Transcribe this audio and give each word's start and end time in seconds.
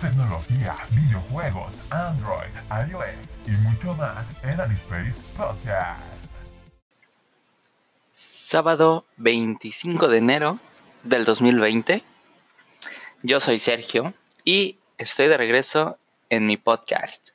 tecnología, 0.00 0.76
videojuegos, 0.90 1.90
Android, 1.90 2.50
iOS 2.90 3.40
y 3.46 3.50
mucho 3.66 3.94
más 3.94 4.34
en 4.44 4.60
Anispace 4.60 5.24
Podcast. 5.36 6.34
Sábado 8.12 9.06
25 9.16 10.08
de 10.08 10.18
enero 10.18 10.58
del 11.02 11.24
2020. 11.24 12.02
Yo 13.22 13.40
soy 13.40 13.58
Sergio 13.58 14.12
y 14.44 14.76
estoy 14.98 15.28
de 15.28 15.38
regreso 15.38 15.96
en 16.28 16.46
mi 16.46 16.58
podcast. 16.58 17.30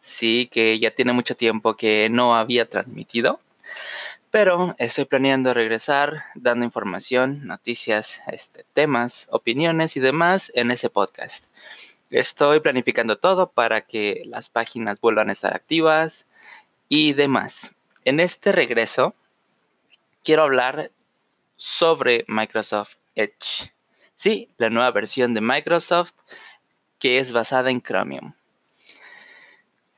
Sí, 0.00 0.48
que 0.52 0.78
ya 0.78 0.92
tiene 0.92 1.12
mucho 1.12 1.36
tiempo 1.36 1.76
que 1.76 2.08
no 2.10 2.36
había 2.36 2.68
transmitido, 2.68 3.40
pero 4.30 4.76
estoy 4.78 5.04
planeando 5.04 5.52
regresar 5.52 6.26
dando 6.36 6.64
información, 6.64 7.44
noticias, 7.44 8.22
este, 8.28 8.64
temas, 8.72 9.26
opiniones 9.30 9.96
y 9.96 10.00
demás 10.00 10.52
en 10.54 10.70
ese 10.70 10.88
podcast. 10.88 11.44
Estoy 12.12 12.60
planificando 12.60 13.16
todo 13.16 13.52
para 13.52 13.80
que 13.80 14.22
las 14.26 14.50
páginas 14.50 15.00
vuelvan 15.00 15.30
a 15.30 15.32
estar 15.32 15.56
activas 15.56 16.26
y 16.90 17.14
demás. 17.14 17.72
En 18.04 18.20
este 18.20 18.52
regreso 18.52 19.14
quiero 20.22 20.42
hablar 20.42 20.90
sobre 21.56 22.26
Microsoft 22.28 22.96
Edge. 23.14 23.72
Sí, 24.14 24.50
la 24.58 24.68
nueva 24.68 24.90
versión 24.90 25.32
de 25.32 25.40
Microsoft 25.40 26.12
que 26.98 27.16
es 27.16 27.32
basada 27.32 27.70
en 27.70 27.80
Chromium. 27.80 28.34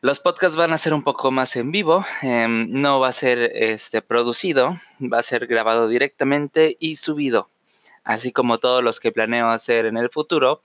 Los 0.01 0.21
podcasts 0.21 0.57
van 0.57 0.73
a 0.73 0.79
ser 0.79 0.95
un 0.95 1.03
poco 1.03 1.33
más 1.33 1.57
en 1.57 1.73
vivo, 1.73 2.07
em, 2.23 2.69
no 2.71 3.01
va 3.01 3.09
a 3.09 3.13
ser 3.13 3.39
este, 3.57 4.03
producido, 4.03 4.79
va 5.01 5.19
a 5.19 5.23
ser 5.25 5.49
grabado 5.49 5.89
directamente 5.89 6.77
y 6.79 6.95
subido, 6.95 7.51
así 8.05 8.31
como 8.31 8.59
todos 8.59 8.85
los 8.85 9.01
que 9.01 9.11
planeo 9.11 9.51
hacer 9.51 9.87
en 9.87 9.97
el 9.97 10.11
futuro, 10.11 10.63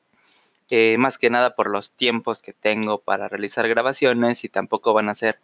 eh, 0.70 0.98
más 0.98 1.18
que 1.18 1.30
nada 1.30 1.56
por 1.56 1.70
los 1.70 1.92
tiempos 1.92 2.42
que 2.42 2.54
tengo 2.54 3.00
para 3.00 3.28
realizar 3.28 3.68
grabaciones 3.68 4.44
y 4.44 4.50
tampoco 4.50 4.94
van 4.94 5.10
a 5.10 5.16
ser 5.16 5.40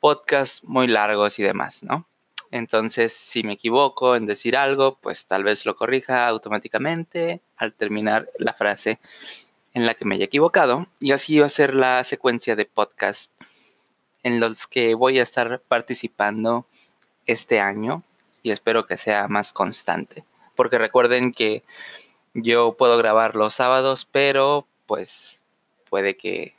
podcasts 0.00 0.64
muy 0.64 0.86
largos 0.88 1.38
y 1.38 1.42
demás, 1.42 1.82
¿no? 1.82 2.06
Entonces, 2.50 3.12
si 3.12 3.42
me 3.42 3.52
equivoco 3.52 4.16
en 4.16 4.26
decir 4.26 4.56
algo, 4.56 4.98
pues 5.00 5.26
tal 5.26 5.44
vez 5.44 5.64
lo 5.64 5.76
corrija 5.76 6.26
automáticamente 6.26 7.40
al 7.56 7.72
terminar 7.74 8.28
la 8.38 8.54
frase 8.54 8.98
en 9.72 9.86
la 9.86 9.94
que 9.94 10.04
me 10.04 10.16
haya 10.16 10.24
equivocado. 10.24 10.88
Y 10.98 11.12
así 11.12 11.38
va 11.38 11.46
a 11.46 11.50
ser 11.50 11.74
la 11.74 12.02
secuencia 12.02 12.56
de 12.56 12.64
podcast 12.64 13.30
en 14.22 14.40
los 14.40 14.66
que 14.66 14.94
voy 14.94 15.18
a 15.18 15.22
estar 15.22 15.60
participando 15.68 16.66
este 17.26 17.60
año 17.60 18.02
y 18.42 18.50
espero 18.50 18.86
que 18.86 18.96
sea 18.96 19.28
más 19.28 19.52
constante. 19.52 20.24
Porque 20.56 20.78
recuerden 20.78 21.32
que 21.32 21.62
yo 22.34 22.76
puedo 22.76 22.96
grabar 22.96 23.36
los 23.36 23.54
sábados, 23.54 24.06
pero 24.10 24.66
pues 24.86 25.42
puede 25.88 26.16
que 26.16 26.54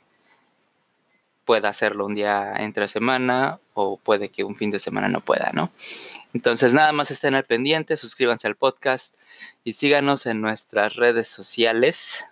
pueda 1.44 1.68
hacerlo 1.68 2.06
un 2.06 2.14
día 2.14 2.54
entre 2.58 2.88
semana 2.88 3.58
o 3.74 3.96
puede 3.96 4.28
que 4.28 4.44
un 4.44 4.56
fin 4.56 4.70
de 4.70 4.78
semana 4.78 5.08
no 5.08 5.20
pueda, 5.20 5.50
¿no? 5.52 5.70
Entonces 6.34 6.72
nada 6.72 6.92
más 6.92 7.10
estén 7.10 7.34
al 7.34 7.44
pendiente, 7.44 7.96
suscríbanse 7.96 8.46
al 8.46 8.56
podcast 8.56 9.14
y 9.64 9.72
síganos 9.72 10.26
en 10.26 10.40
nuestras 10.40 10.96
redes 10.96 11.28
sociales 11.28 12.24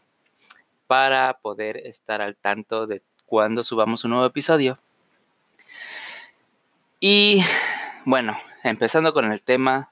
para 0.87 1.35
poder 1.35 1.77
estar 1.79 2.21
al 2.23 2.37
tanto 2.37 2.87
de 2.87 3.03
cuando 3.27 3.65
subamos 3.65 4.05
un 4.05 4.13
nuevo 4.13 4.27
episodio. 4.27 4.79
Y 6.99 7.43
bueno, 8.05 8.37
empezando 8.63 9.13
con 9.13 9.31
el 9.31 9.43
tema 9.43 9.91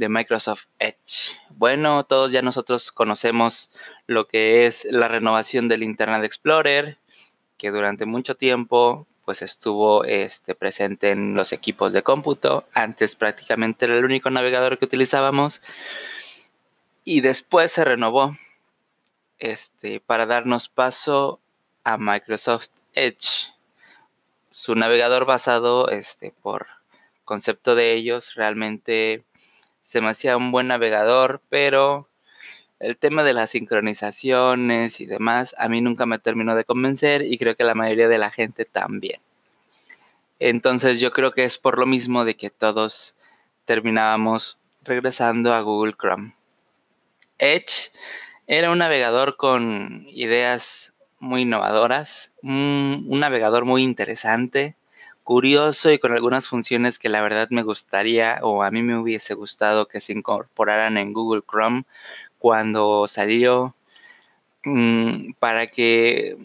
de 0.00 0.08
Microsoft 0.08 0.64
Edge. 0.78 1.36
Bueno, 1.50 2.04
todos 2.04 2.32
ya 2.32 2.40
nosotros 2.40 2.90
conocemos 2.90 3.70
lo 4.06 4.26
que 4.26 4.66
es 4.66 4.86
la 4.90 5.08
renovación 5.08 5.68
del 5.68 5.82
Internet 5.82 6.24
Explorer, 6.24 6.96
que 7.58 7.70
durante 7.70 8.06
mucho 8.06 8.34
tiempo 8.34 9.06
pues 9.26 9.42
estuvo 9.42 10.04
este, 10.04 10.54
presente 10.54 11.10
en 11.10 11.34
los 11.34 11.52
equipos 11.52 11.92
de 11.92 12.02
cómputo. 12.02 12.64
Antes 12.72 13.14
prácticamente 13.14 13.84
era 13.84 13.96
el 13.96 14.04
único 14.04 14.30
navegador 14.30 14.78
que 14.78 14.86
utilizábamos. 14.86 15.60
Y 17.04 17.20
después 17.20 17.70
se 17.70 17.84
renovó 17.84 18.34
este, 19.38 20.00
para 20.00 20.24
darnos 20.24 20.70
paso 20.70 21.40
a 21.84 21.98
Microsoft 21.98 22.70
Edge. 22.94 23.52
Su 24.50 24.74
navegador 24.74 25.26
basado 25.26 25.90
este, 25.90 26.32
por 26.42 26.66
concepto 27.24 27.74
de 27.74 27.92
ellos 27.92 28.34
realmente 28.34 29.24
se 29.82 30.00
me 30.00 30.08
hacía 30.08 30.36
un 30.36 30.52
buen 30.52 30.68
navegador, 30.68 31.40
pero 31.48 32.08
el 32.78 32.96
tema 32.96 33.22
de 33.22 33.34
las 33.34 33.50
sincronizaciones 33.50 35.00
y 35.00 35.06
demás 35.06 35.54
a 35.58 35.68
mí 35.68 35.80
nunca 35.80 36.06
me 36.06 36.18
terminó 36.18 36.54
de 36.54 36.64
convencer 36.64 37.22
y 37.22 37.38
creo 37.38 37.56
que 37.56 37.64
la 37.64 37.74
mayoría 37.74 38.08
de 38.08 38.18
la 38.18 38.30
gente 38.30 38.64
también. 38.64 39.20
Entonces 40.38 41.00
yo 41.00 41.12
creo 41.12 41.32
que 41.32 41.44
es 41.44 41.58
por 41.58 41.78
lo 41.78 41.86
mismo 41.86 42.24
de 42.24 42.36
que 42.36 42.50
todos 42.50 43.14
terminábamos 43.66 44.58
regresando 44.82 45.52
a 45.52 45.60
Google 45.60 45.94
Chrome. 46.00 46.34
Edge 47.38 47.92
era 48.46 48.70
un 48.70 48.78
navegador 48.78 49.36
con 49.36 50.06
ideas 50.08 50.92
muy 51.20 51.42
innovadoras, 51.42 52.32
un, 52.42 53.06
navegador 53.08 53.64
muy 53.66 53.82
interesante, 53.82 54.74
curioso 55.30 55.92
y 55.92 56.00
con 56.00 56.10
algunas 56.10 56.48
funciones 56.48 56.98
que 56.98 57.08
la 57.08 57.22
verdad 57.22 57.50
me 57.50 57.62
gustaría 57.62 58.40
o 58.42 58.64
a 58.64 58.72
mí 58.72 58.82
me 58.82 58.98
hubiese 58.98 59.34
gustado 59.34 59.86
que 59.86 60.00
se 60.00 60.12
incorporaran 60.12 60.98
en 60.98 61.12
Google 61.12 61.42
Chrome 61.48 61.84
cuando 62.40 63.06
salió 63.06 63.76
mm, 64.64 65.34
para 65.38 65.68
que 65.68 66.36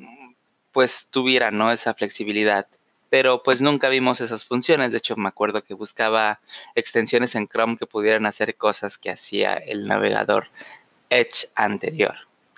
pues 0.72 1.08
tuviera 1.10 1.50
¿no? 1.50 1.72
esa 1.72 1.96
flexibilidad. 1.96 2.68
Pero 3.10 3.42
pues 3.42 3.60
nunca 3.60 3.90
vimos 3.90 4.22
esas 4.22 4.46
funciones. 4.46 4.92
De 4.92 5.00
hecho, 5.00 5.16
me 5.16 5.30
acuerdo 5.30 5.64
que 5.64 5.74
buscaba 5.74 6.40
extensiones 6.76 7.34
en 7.34 7.48
Chrome 7.48 7.78
que 7.78 7.88
pudieran 7.88 8.28
hacer 8.28 8.56
cosas 8.56 9.00
que 9.00 9.10
hacía 9.10 9.56
el 9.56 9.88
navegador 9.88 10.50
Edge 11.10 11.50
anterior. 11.56 12.14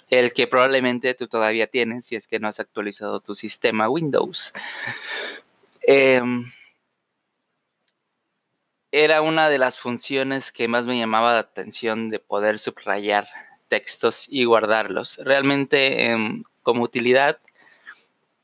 El 0.09 0.33
que 0.33 0.45
probablemente 0.47 1.13
tú 1.13 1.29
todavía 1.29 1.67
tienes 1.67 2.05
si 2.05 2.17
es 2.17 2.27
que 2.27 2.39
no 2.39 2.49
has 2.49 2.59
actualizado 2.59 3.21
tu 3.21 3.33
sistema 3.33 3.87
Windows. 3.87 4.51
Em, 5.87 6.51
era 8.91 9.21
una 9.21 9.47
de 9.47 9.57
las 9.57 9.79
funciones 9.79 10.51
que 10.51 10.67
más 10.67 10.85
me 10.85 10.99
llamaba 10.99 11.31
la 11.31 11.39
atención 11.39 12.09
de 12.09 12.19
poder 12.19 12.59
subrayar 12.59 13.29
textos 13.69 14.25
y 14.29 14.43
guardarlos. 14.43 15.17
Realmente 15.23 16.09
em, 16.11 16.43
como 16.61 16.83
utilidad 16.83 17.39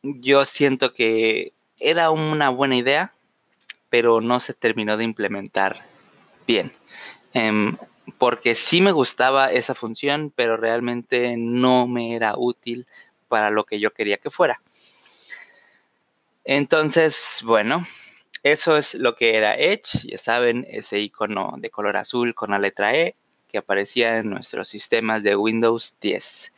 yo 0.04 0.46
siento 0.46 0.94
que 0.94 1.52
era 1.80 2.12
una 2.12 2.48
buena 2.50 2.78
idea, 2.78 3.14
pero 3.90 4.22
no 4.22 4.40
se 4.40 4.54
terminó 4.54 4.96
de 4.96 5.04
implementar 5.04 5.86
bien. 6.48 6.72
Em, 7.34 7.76
porque 8.18 8.56
sí 8.56 8.80
me 8.80 8.94
gustaba 8.94 9.52
esa 9.52 9.76
función, 9.76 10.32
pero 10.34 10.56
realmente 10.56 11.36
no 11.38 11.88
me 11.88 12.16
era 12.16 12.36
útil 12.38 12.88
para 13.28 13.50
lo 13.50 13.66
que 13.66 13.82
yo 13.82 13.92
quería 13.94 14.18
que 14.18 14.32
fuera. 14.32 14.62
Entonces, 16.44 17.42
bueno, 17.44 17.88
eso 18.44 18.78
es 18.78 18.94
lo 18.96 19.16
que 19.16 19.38
era 19.38 19.56
Edge, 19.56 20.08
ya 20.08 20.18
saben, 20.18 20.66
ese 20.70 21.00
icono 21.00 21.56
de 21.58 21.70
color 21.70 21.98
azul 21.98 22.36
con 22.36 22.52
la 22.52 22.60
letra 22.60 22.96
E 22.96 23.16
que 23.48 23.58
aparecía 23.60 24.18
en 24.18 24.30
nuestros 24.30 24.68
sistemas 24.68 25.24
de 25.24 25.36
Windows 25.36 25.96
10. 26.02 26.52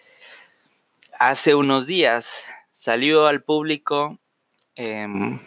Hace 1.19 1.55
unos 1.55 1.87
días 1.87 2.43
salió 2.71 3.27
al 3.27 3.43
público 3.43 4.17
em, 4.75 5.39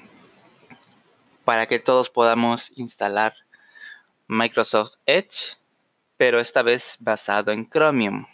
para 1.44 1.66
que 1.66 1.78
todos 1.78 2.10
podamos 2.10 2.70
instalar 2.76 3.34
Microsoft 4.26 4.94
Edge 5.06 5.58
pero 6.18 6.40
esta 6.40 6.62
vez 6.62 6.96
basado 6.98 7.52
en 7.52 7.70
Chromium. 7.70 8.26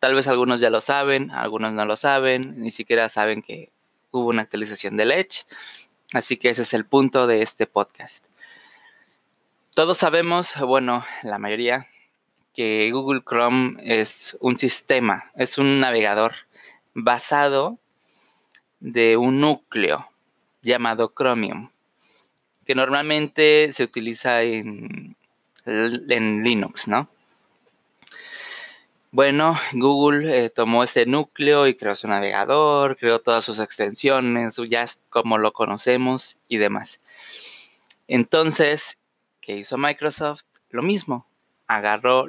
Tal 0.00 0.14
vez 0.14 0.26
algunos 0.26 0.60
ya 0.60 0.70
lo 0.70 0.80
saben, 0.80 1.30
algunos 1.30 1.72
no 1.72 1.84
lo 1.84 1.96
saben, 1.96 2.60
ni 2.60 2.72
siquiera 2.72 3.08
saben 3.08 3.42
que 3.42 3.70
hubo 4.18 4.28
una 4.28 4.42
actualización 4.42 4.96
del 4.96 5.12
Edge. 5.12 5.44
Así 6.12 6.36
que 6.36 6.50
ese 6.50 6.62
es 6.62 6.74
el 6.74 6.84
punto 6.84 7.26
de 7.26 7.42
este 7.42 7.66
podcast. 7.66 8.24
Todos 9.74 9.98
sabemos, 9.98 10.54
bueno, 10.60 11.04
la 11.22 11.38
mayoría, 11.38 11.86
que 12.54 12.90
Google 12.92 13.22
Chrome 13.28 13.76
es 13.82 14.36
un 14.40 14.56
sistema, 14.56 15.24
es 15.34 15.58
un 15.58 15.80
navegador 15.80 16.34
basado 16.94 17.78
de 18.78 19.16
un 19.16 19.40
núcleo 19.40 20.06
llamado 20.62 21.12
Chromium, 21.16 21.70
que 22.64 22.74
normalmente 22.74 23.72
se 23.72 23.82
utiliza 23.82 24.42
en 24.42 25.16
en 25.66 26.42
Linux, 26.42 26.88
¿no? 26.88 27.08
Bueno, 29.14 29.56
Google 29.74 30.44
eh, 30.44 30.50
tomó 30.50 30.82
este 30.82 31.06
núcleo 31.06 31.68
y 31.68 31.76
creó 31.76 31.94
su 31.94 32.08
navegador, 32.08 32.96
creó 32.96 33.20
todas 33.20 33.44
sus 33.44 33.60
extensiones, 33.60 34.56
ya 34.68 34.86
como 35.08 35.38
lo 35.38 35.52
conocemos 35.52 36.36
y 36.48 36.56
demás. 36.56 37.00
Entonces, 38.08 38.98
¿qué 39.40 39.56
hizo 39.58 39.78
Microsoft? 39.78 40.42
Lo 40.70 40.82
mismo, 40.82 41.28
agarró 41.68 42.26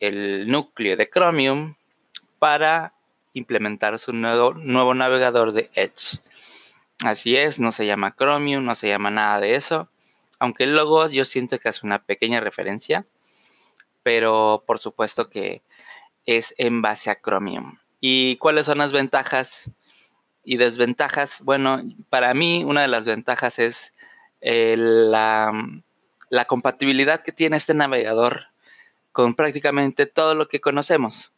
el 0.00 0.50
núcleo 0.50 0.96
de 0.96 1.08
Chromium 1.08 1.76
para 2.40 2.92
implementar 3.32 3.96
su 4.00 4.12
nuevo, 4.12 4.52
nuevo 4.54 4.94
navegador 4.94 5.52
de 5.52 5.70
Edge. 5.74 6.18
Así 7.04 7.36
es, 7.36 7.60
no 7.60 7.70
se 7.70 7.86
llama 7.86 8.16
Chromium, 8.16 8.64
no 8.64 8.74
se 8.74 8.88
llama 8.88 9.12
nada 9.12 9.38
de 9.38 9.54
eso. 9.54 9.88
Aunque 10.40 10.64
el 10.64 10.74
logo 10.74 11.08
yo 11.08 11.24
siento 11.24 11.60
que 11.60 11.68
es 11.68 11.84
una 11.84 12.02
pequeña 12.02 12.40
referencia, 12.40 13.06
pero 14.02 14.64
por 14.66 14.80
supuesto 14.80 15.30
que 15.30 15.62
es 16.26 16.54
en 16.58 16.82
base 16.82 17.10
a 17.10 17.20
Chromium. 17.20 17.78
¿Y 18.00 18.36
cuáles 18.36 18.66
son 18.66 18.78
las 18.78 18.92
ventajas 18.92 19.70
y 20.44 20.58
desventajas? 20.58 21.40
Bueno, 21.42 21.80
para 22.10 22.34
mí 22.34 22.64
una 22.64 22.82
de 22.82 22.88
las 22.88 23.04
ventajas 23.04 23.58
es 23.58 23.92
eh, 24.40 24.76
la, 24.76 25.52
la 26.28 26.44
compatibilidad 26.44 27.22
que 27.22 27.32
tiene 27.32 27.56
este 27.56 27.74
navegador 27.74 28.48
con 29.12 29.34
prácticamente 29.34 30.06
todo 30.06 30.34
lo 30.34 30.48
que 30.48 30.60
conocemos. 30.60 31.32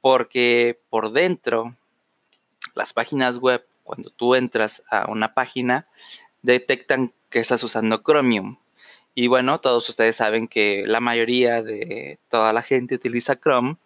Porque 0.00 0.80
por 0.88 1.12
dentro, 1.12 1.76
las 2.74 2.94
páginas 2.94 3.38
web, 3.38 3.66
cuando 3.82 4.10
tú 4.10 4.34
entras 4.34 4.82
a 4.90 5.10
una 5.10 5.34
página, 5.34 5.86
detectan 6.42 7.12
que 7.28 7.40
estás 7.40 7.62
usando 7.62 8.02
Chromium. 8.02 8.56
Y 9.14 9.26
bueno, 9.26 9.60
todos 9.60 9.88
ustedes 9.88 10.16
saben 10.16 10.48
que 10.48 10.84
la 10.86 11.00
mayoría 11.00 11.62
de 11.62 12.18
toda 12.28 12.52
la 12.52 12.62
gente 12.62 12.94
utiliza 12.94 13.38
Chrome, 13.38 13.76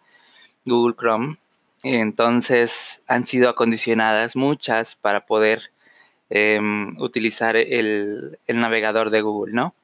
Google 0.65 0.95
Chrome. 0.97 1.37
Entonces 1.83 3.01
han 3.07 3.25
sido 3.25 3.49
acondicionadas 3.49 4.35
muchas 4.35 4.95
para 4.95 5.25
poder 5.25 5.71
em, 6.29 6.99
utilizar 6.99 7.55
el, 7.55 8.39
el 8.47 8.59
navegador 8.59 9.09
de 9.09 9.21
Google, 9.21 9.53
¿no? 9.53 9.75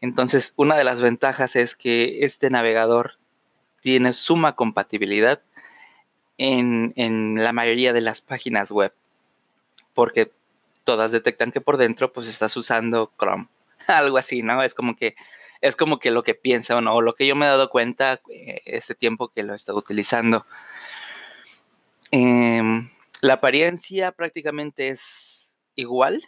Entonces, 0.00 0.52
una 0.56 0.76
de 0.76 0.84
las 0.84 1.00
ventajas 1.00 1.56
es 1.56 1.74
que 1.74 2.20
este 2.24 2.50
navegador 2.50 3.18
tiene 3.80 4.12
suma 4.12 4.54
compatibilidad 4.54 5.40
en, 6.36 7.34
la 7.36 7.52
mayoría 7.52 7.92
de 7.92 8.00
las 8.00 8.20
páginas 8.20 8.70
web, 8.70 8.92
porque 9.94 10.30
todas 10.84 11.12
detectan 11.12 11.52
que 11.52 11.60
por 11.60 11.76
dentro 11.76 12.12
pues 12.12 12.28
estás 12.28 12.56
usando 12.56 13.12
Chrome, 13.18 13.48
algo 13.88 14.18
así, 14.18 14.42
¿no? 14.42 14.62
Es 14.62 14.74
como 14.74 14.96
que 14.96 15.16
es 15.60 15.76
como 15.76 15.98
que 15.98 16.10
lo 16.10 16.22
que 16.22 16.34
piensa 16.34 16.76
o 16.76 16.80
no, 16.80 16.94
o 16.94 17.02
lo 17.02 17.14
que 17.14 17.26
yo 17.26 17.36
me 17.36 17.46
he 17.46 17.48
dado 17.48 17.70
cuenta 17.70 18.20
eh, 18.30 18.62
este 18.64 18.94
tiempo 18.94 19.28
que 19.28 19.42
lo 19.42 19.52
he 19.52 19.56
estado 19.56 19.78
utilizando. 19.78 20.44
Em, 22.10 22.88
la 23.20 23.34
apariencia 23.34 24.12
prácticamente 24.12 24.88
es 24.88 25.56
igual, 25.74 26.24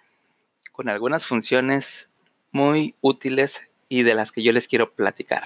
con 0.72 0.88
algunas 0.88 1.26
funciones 1.26 2.08
muy 2.52 2.94
útiles 3.00 3.62
y 3.88 4.02
de 4.02 4.14
las 4.14 4.32
que 4.32 4.42
yo 4.42 4.52
les 4.52 4.68
quiero 4.68 4.92
platicar. 4.92 5.44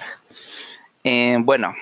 Eh, 1.03 1.37
bueno, 1.39 1.73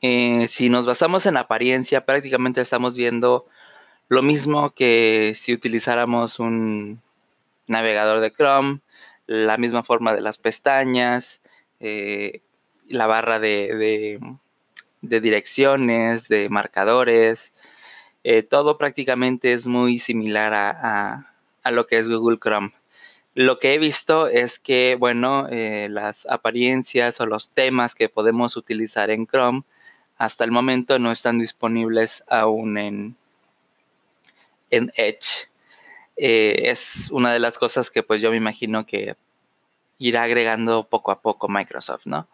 eh, 0.00 0.46
si 0.48 0.68
nos 0.68 0.86
basamos 0.86 1.26
en 1.26 1.36
apariencia, 1.36 2.04
prácticamente 2.04 2.60
estamos 2.60 2.96
viendo 2.96 3.46
lo 4.08 4.22
mismo 4.22 4.70
que 4.70 5.34
si 5.36 5.52
utilizáramos 5.52 6.38
un 6.38 7.00
navegador 7.66 8.20
de 8.20 8.32
Chrome, 8.32 8.80
la 9.26 9.56
misma 9.56 9.82
forma 9.82 10.14
de 10.14 10.20
las 10.20 10.38
pestañas, 10.38 11.40
eh, 11.80 12.42
la 12.88 13.06
barra 13.06 13.38
de, 13.38 14.20
direcciones, 15.00 16.28
de 16.28 16.48
marcadores, 16.48 17.52
todo 18.48 18.76
prácticamente 18.76 19.52
es 19.52 19.66
muy 19.66 19.98
similar 20.00 20.52
a 20.54 21.70
lo 21.70 21.86
que 21.86 21.98
es 21.98 22.08
Google 22.08 22.38
Chrome. 22.38 22.72
Lo 23.36 23.58
que 23.58 23.74
he 23.74 23.78
visto 23.78 24.28
es 24.28 24.58
que, 24.58 24.96
bueno, 24.98 25.46
eh, 25.50 25.88
las 25.90 26.24
apariencias 26.24 27.20
o 27.20 27.26
los 27.26 27.50
temas 27.50 27.94
que 27.94 28.08
podemos 28.08 28.56
utilizar 28.56 29.10
en 29.10 29.26
Chrome 29.26 29.62
hasta 30.16 30.42
el 30.42 30.52
momento 30.52 30.98
no 30.98 31.12
están 31.12 31.38
disponibles 31.38 32.24
aún 32.28 32.78
en, 32.78 33.16
en 34.70 34.90
Edge. 34.96 35.50
Eh, 36.16 36.70
es 36.70 37.10
una 37.10 37.32
de 37.32 37.38
las 37.38 37.58
cosas 37.58 37.90
que 37.90 38.02
pues 38.02 38.22
yo 38.22 38.30
me 38.30 38.36
imagino 38.36 38.86
que 38.86 39.16
irá 39.98 40.22
agregando 40.22 40.88
poco 40.88 41.10
a 41.10 41.20
poco 41.20 41.48
Microsoft, 41.48 42.06
¿no? 42.06 42.28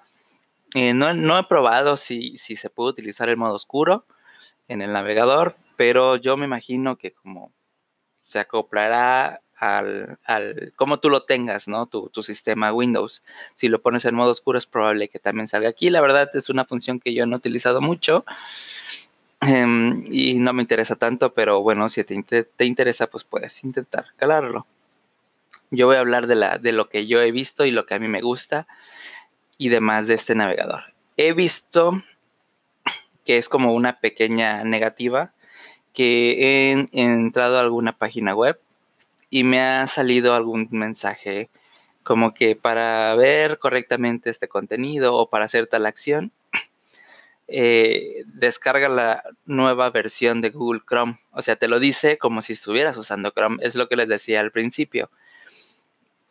Eh, 0.75 0.95
no, 0.95 1.39
he 1.39 1.45
probado 1.45 1.97
si, 1.97 2.39
si 2.39 2.57
se 2.57 2.71
puede 2.71 2.91
utilizar 2.91 3.29
el 3.29 3.37
modo 3.37 3.55
oscuro 3.55 4.07
en 4.69 4.81
el 4.81 4.93
navegador, 4.93 5.57
pero 5.77 6.17
yo 6.17 6.37
me 6.37 6.47
imagino 6.47 6.97
que 6.97 7.13
como 7.13 7.53
se 8.17 8.39
acoplará 8.39 9.43
al, 9.57 10.19
al 10.25 10.73
cómo 10.75 10.99
tú 10.99 11.11
lo 11.11 11.25
tengas, 11.25 11.69
¿no? 11.69 11.87
Tu, 11.87 12.11
sistema 12.23 12.73
Windows. 12.73 13.23
Si 13.55 13.69
lo 13.69 13.83
pones 13.83 14.05
en 14.05 14.15
modo 14.15 14.33
oscuro 14.33 14.59
es 14.59 14.67
probable 14.67 15.09
que 15.09 15.19
también 15.19 15.47
salga 15.47 15.69
aquí. 15.69 15.91
La 15.91 16.01
verdad 16.01 16.31
es 16.35 16.49
una 16.49 16.65
función 16.65 16.99
que 16.99 17.15
yo 17.15 17.27
no 17.27 17.37
he 17.37 17.39
utilizado 17.39 17.81
mucho 17.81 18.25
em, 19.43 20.07
y 20.11 20.35
no 20.35 20.53
me 20.53 20.63
interesa 20.63 20.97
tanto, 20.97 21.35
pero 21.35 21.63
bueno, 21.63 21.91
si 21.91 22.05
te, 22.05 22.45
te, 22.45 22.65
interesa, 22.65 23.07
pues 23.09 23.25
puedes 23.25 23.63
intentar 23.65 24.07
calarlo. 24.17 24.67
Yo 25.71 25.87
voy 25.87 25.97
a 25.97 26.01
hablar 26.01 26.27
de, 26.27 26.35
la, 26.35 26.59
de 26.59 26.73
lo 26.73 26.89
que 26.89 27.07
yo 27.07 27.21
he 27.21 27.33
visto 27.33 27.65
y 27.65 27.71
lo 27.71 27.87
que 27.87 27.95
a 27.95 27.99
mí 27.99 28.09
me 28.09 28.21
gusta 28.21 28.67
y 29.59 29.69
demás 29.69 30.07
de 30.07 30.15
este 30.15 30.35
navegador. 30.35 30.95
He 31.17 31.33
visto 31.33 32.03
que 33.25 33.39
es 33.39 33.49
como 33.49 33.75
una 33.75 34.01
pequeña 34.01 34.65
negativa 34.65 35.33
que 35.93 36.73
he 36.73 36.89
entrado 36.93 37.59
a 37.59 37.61
alguna 37.61 37.97
página 37.97 38.35
web 38.35 38.59
y 39.31 39.45
me 39.45 39.61
ha 39.61 39.87
salido 39.87 40.35
algún 40.35 40.69
mensaje 40.71 41.49
como 42.03 42.35
que 42.35 42.57
para 42.57 43.15
ver 43.15 43.59
correctamente 43.59 44.31
este 44.31 44.49
contenido 44.49 45.15
o 45.15 45.29
para 45.29 45.45
hacer 45.45 45.67
tal 45.67 45.87
acción, 45.87 46.33
eh, 47.55 48.25
descarga 48.27 48.89
la 48.89 49.23
nueva 49.45 49.91
versión 49.91 50.41
de 50.41 50.49
Google 50.51 50.81
Chrome. 50.89 51.19
O 51.33 51.43
sea, 51.43 51.57
te 51.57 51.69
lo 51.69 51.81
dice 51.81 52.17
como 52.17 52.41
si 52.41 52.55
estuvieras 52.55 52.97
usando 52.97 53.31
Chrome. 53.33 53.59
Es 53.61 53.75
lo 53.75 53.89
que 53.89 53.97
les 53.97 54.09
decía 54.09 54.41
al 54.41 54.53
principio. 54.53 55.11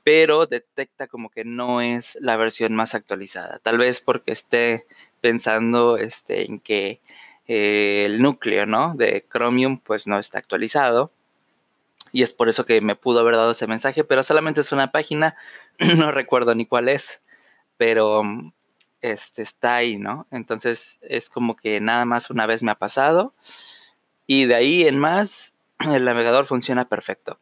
Pero 0.03 0.47
detecta 0.47 1.06
como 1.06 1.29
que 1.29 1.45
no 1.45 1.79
es 1.79 2.18
la 2.19 2.38
versión 2.38 2.73
más 2.75 2.95
actualizada. 2.95 3.59
Tal 3.59 3.77
vez 3.77 4.01
porque 4.01 4.31
esté 4.31 4.88
pensando 5.21 5.97
este, 5.97 6.45
en 6.45 6.59
que 6.59 7.01
eh, 7.47 8.03
el 8.07 8.21
núcleo 8.24 8.65
¿no? 8.65 8.95
de 8.95 9.24
Chromium 9.31 9.79
pues 9.79 10.07
no 10.07 10.17
está 10.17 10.39
actualizado 10.39 11.12
y 12.12 12.24
es 12.24 12.33
por 12.33 12.50
eso 12.50 12.65
que 12.65 12.81
me 12.81 12.95
pudo 12.95 13.19
haber 13.19 13.35
dado 13.35 13.51
ese 13.51 13.67
mensaje, 13.67 14.03
pero 14.03 14.24
solamente 14.24 14.62
es 14.62 14.71
una 14.71 14.91
página, 14.91 15.35
no 15.97 16.12
recuerdo 16.12 16.56
ni 16.56 16.65
cuál 16.65 16.89
es, 16.89 17.21
pero 17.77 18.24
este, 19.01 19.42
está 19.42 19.75
ahí, 19.75 19.98
¿no? 19.98 20.27
Entonces 20.31 21.00
es 21.01 21.30
como 21.30 21.56
que 21.56 21.80
nada 21.81 22.06
más 22.06 22.30
una 22.30 22.45
vez 22.45 22.63
me 22.63 22.71
ha 22.71 22.75
pasado 22.75 23.33
y 24.27 24.45
de 24.45 24.56
ahí 24.56 24.88
en 24.88 24.98
más 25.00 25.55
el 25.79 26.05
navegador 26.05 26.46
funciona 26.46 26.86
perfecto. 26.88 27.39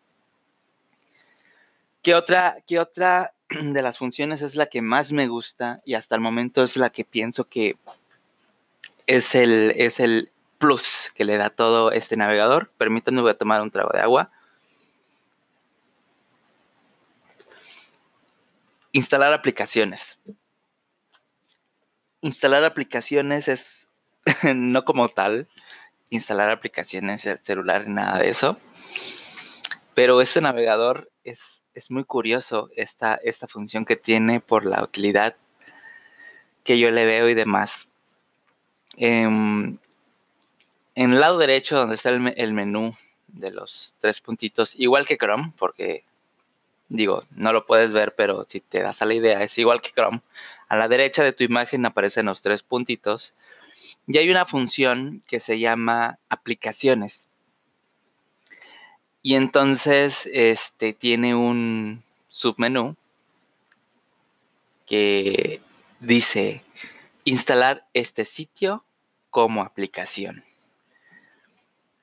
¿Qué 2.02 2.16
otra, 2.16 2.58
qué 2.66 2.80
otra 2.80 3.34
de 3.50 3.82
las 3.82 3.98
funciones 3.98 4.42
es 4.42 4.56
la 4.56 4.68
que 4.68 4.82
más 4.82 5.12
me 5.12 5.28
gusta 5.28 5.82
y 5.86 5.96
hasta 5.96 6.16
el 6.16 6.22
momento 6.22 6.64
es 6.64 6.78
la 6.78 6.90
que 6.90 7.06
pienso 7.06 7.50
que 7.50 7.78
es 9.06 9.36
el, 9.36 9.74
es 9.76 10.00
el 10.00 10.32
plus 10.58 11.12
que 11.16 11.26
le 11.26 11.38
da 11.38 11.50
todo 11.50 11.92
este 11.92 12.16
navegador? 12.16 12.72
Permítanme, 12.78 13.22
voy 13.22 13.32
a 13.32 13.38
tomar 13.38 13.62
un 13.62 13.72
trago 13.72 13.92
de 13.94 14.02
agua. 14.02 14.32
Instalar 18.92 19.34
aplicaciones. 19.34 20.20
Instalar 22.22 22.64
aplicaciones 22.64 23.48
es 23.48 23.88
no 24.56 24.86
como 24.86 25.10
tal, 25.10 25.48
instalar 26.10 26.50
aplicaciones, 26.50 27.26
el 27.26 27.40
celular, 27.40 27.88
nada 27.88 28.20
de 28.20 28.30
eso. 28.30 28.58
Pero 29.94 30.22
este 30.22 30.42
navegador 30.42 31.12
es, 31.24 31.64
es 31.74 31.92
muy 31.92 32.04
curioso, 32.04 32.70
esta, 32.76 33.16
esta 33.16 33.48
función 33.48 33.86
que 33.86 33.96
tiene 33.96 34.40
por 34.40 34.66
la 34.66 34.84
utilidad 34.84 35.36
que 36.64 36.80
yo 36.80 36.92
le 36.92 37.06
veo 37.06 37.30
y 37.30 37.34
demás. 37.34 37.88
Em, 38.98 39.78
en 40.96 41.12
el 41.12 41.20
lado 41.20 41.38
derecho, 41.38 41.78
donde 41.78 41.96
está 41.96 42.10
el, 42.10 42.34
el 42.36 42.54
menú 42.54 42.96
de 43.28 43.52
los 43.52 43.96
tres 44.00 44.22
puntitos, 44.22 44.76
igual 44.76 45.08
que 45.08 45.18
Chrome, 45.18 45.54
porque 45.58 46.04
Digo, 46.90 47.24
no 47.32 47.54
lo 47.54 47.68
puedes 47.68 47.94
ver, 47.94 48.16
pero 48.16 48.46
si 48.50 48.60
te 48.60 48.82
das 48.82 49.02
a 49.02 49.06
la 49.06 49.14
idea, 49.14 49.44
es 49.44 49.58
igual 49.60 49.82
que 49.82 49.92
Chrome. 49.92 50.22
A 50.68 50.76
la 50.76 50.88
derecha 50.88 51.24
de 51.24 51.34
tu 51.34 51.44
imagen 51.44 51.86
aparecen 51.86 52.26
los 52.26 52.42
tres 52.42 52.64
puntitos 52.64 53.34
y 54.08 54.18
hay 54.18 54.30
una 54.30 54.46
función 54.46 55.24
que 55.28 55.40
se 55.40 55.60
llama 55.60 56.18
aplicaciones. 56.30 57.30
Y 59.22 59.36
entonces 59.36 60.28
este 60.34 60.94
tiene 60.94 61.36
un 61.36 62.04
submenú 62.30 62.96
que 64.88 65.62
dice 66.00 66.64
instalar 67.24 67.86
este 67.94 68.26
sitio 68.26 68.84
como 69.30 69.62
aplicación 69.62 70.44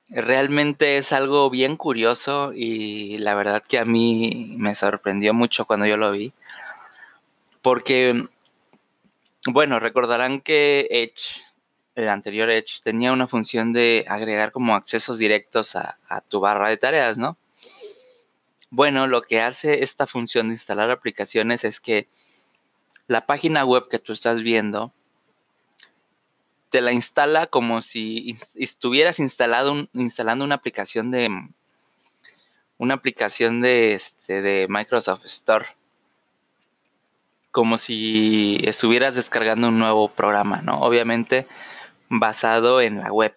realmente 0.09 0.97
es 0.97 1.11
algo 1.11 1.49
bien 1.49 1.75
curioso 1.77 2.51
y 2.53 3.17
la 3.17 3.35
verdad 3.35 3.63
que 3.67 3.79
a 3.79 3.85
mí 3.85 4.55
me 4.57 4.75
sorprendió 4.75 5.33
mucho 5.33 5.65
cuando 5.65 5.85
yo 5.85 5.97
lo 5.97 6.11
vi. 6.11 6.33
Porque, 7.61 8.27
bueno, 9.45 9.79
recordarán 9.79 10.41
que 10.41 10.87
Edge 10.89 11.43
el 11.97 12.09
anterior 12.09 12.51
Edge 12.51 12.81
tenía 12.83 13.11
una 13.11 13.27
función 13.27 13.73
de 13.73 14.05
agregar 14.07 14.51
como 14.51 14.75
accesos 14.75 15.17
directos 15.17 15.75
a, 15.75 15.97
a 16.07 16.21
tu 16.21 16.39
barra 16.39 16.69
de 16.69 16.77
tareas, 16.77 17.17
¿no? 17.17 17.37
Bueno, 18.69 19.07
lo 19.07 19.23
que 19.23 19.41
hace 19.41 19.83
esta 19.83 20.05
función 20.05 20.49
de 20.49 20.53
instalar 20.53 20.91
aplicaciones 20.91 21.63
es 21.63 21.79
que 21.79 22.07
la 23.07 23.25
página 23.25 23.65
web 23.65 23.87
que 23.89 23.97
tú 23.97 24.13
estás 24.13 24.43
viendo 24.43 24.93
te 26.69 26.81
la 26.81 26.91
instala 26.91 27.47
como 27.47 27.81
si 27.81 28.37
estuvieras 28.55 29.19
instalado 29.19 29.87
instalando 29.93 30.45
una 30.45 30.55
aplicación 30.55 31.11
de 31.11 31.29
una 32.77 32.93
aplicación 32.93 33.61
de, 33.61 33.93
este, 33.93 34.41
de 34.41 34.67
Microsoft 34.69 35.25
Store. 35.25 35.65
Como 37.51 37.77
si 37.77 38.59
estuvieras 38.63 39.15
descargando 39.15 39.69
un 39.69 39.79
nuevo 39.79 40.09
programa, 40.09 40.61
¿no? 40.61 40.79
Obviamente 40.81 41.47
basado 42.09 42.81
en 42.81 42.99
la 42.99 43.11
web. 43.11 43.35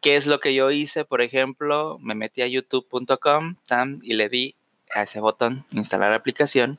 ¿Qué 0.00 0.16
es 0.16 0.26
lo 0.26 0.40
que 0.40 0.54
yo 0.54 0.70
hice? 0.70 1.04
Por 1.04 1.22
ejemplo, 1.22 1.98
me 2.00 2.14
metí 2.14 2.42
a 2.42 2.46
youtube.com 2.46 3.56
y 4.02 4.14
le 4.14 4.28
di 4.28 4.56
a 4.94 5.02
ese 5.04 5.20
botón 5.20 5.64
instalar 5.70 6.12
aplicación. 6.12 6.78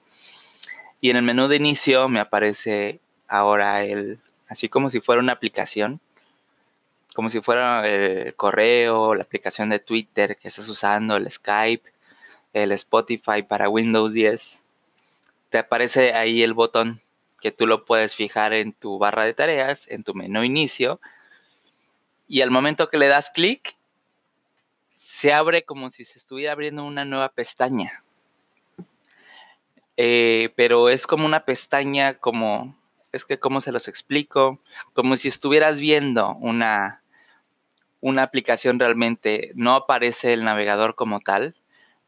Y 1.02 1.10
en 1.10 1.18
el 1.18 1.24
menú 1.24 1.48
de 1.48 1.56
inicio 1.56 2.10
me 2.10 2.20
aparece 2.20 3.00
ahora 3.28 3.84
el, 3.84 4.20
así 4.54 4.70
como 4.70 4.90
si 4.90 5.02
fuera 5.02 5.22
una 5.22 5.34
aplicación, 5.34 6.00
como 7.14 7.30
si 7.30 7.42
fuera 7.42 7.88
el 7.88 8.36
correo, 8.36 9.16
la 9.16 9.24
aplicación 9.24 9.70
de 9.70 9.80
Twitter 9.80 10.38
que 10.38 10.48
estás 10.48 10.68
usando, 10.70 11.18
el 11.18 11.30
Skype, 11.30 11.92
el 12.54 12.72
Spotify 12.72 13.44
para 13.44 13.70
Windows 13.70 14.14
10. 14.14 14.64
Te 15.50 15.58
aparece 15.58 16.14
ahí 16.14 16.44
el 16.44 16.54
botón 16.54 17.02
que 17.42 17.52
tú 17.52 17.68
lo 17.68 17.86
puedes 17.86 18.16
fijar 18.16 18.54
en 18.54 18.74
tu 18.74 18.98
barra 18.98 19.26
de 19.26 19.34
tareas, 19.34 19.88
en 19.90 20.04
tu 20.04 20.14
menú 20.14 20.44
inicio 20.44 21.00
y 22.28 22.42
al 22.42 22.52
momento 22.52 22.90
que 22.90 22.98
le 22.98 23.08
das 23.08 23.30
clic, 23.30 23.76
se 24.98 25.34
abre 25.34 25.64
como 25.64 25.92
si 25.92 26.06
se 26.06 26.20
estuviera 26.20 26.54
abriendo 26.54 26.84
una 26.84 27.06
nueva 27.06 27.30
pestaña. 27.30 28.04
Eh, 29.98 30.52
pero 30.56 30.90
es 30.90 31.06
como 31.06 31.26
una 31.26 31.46
pestaña 31.46 32.16
como, 32.16 32.76
es 33.14 33.26
que 33.26 33.40
cómo 33.40 33.62
se 33.62 33.72
los 33.72 33.88
explico, 33.88 34.60
como 34.94 35.16
si 35.16 35.30
estuvieras 35.30 35.80
viendo 35.80 36.36
una, 36.36 37.02
una 38.02 38.24
aplicación 38.24 38.80
realmente, 38.80 39.52
no 39.56 39.76
aparece 39.76 40.34
el 40.34 40.44
navegador 40.44 40.96
como 40.96 41.22
tal, 41.22 41.56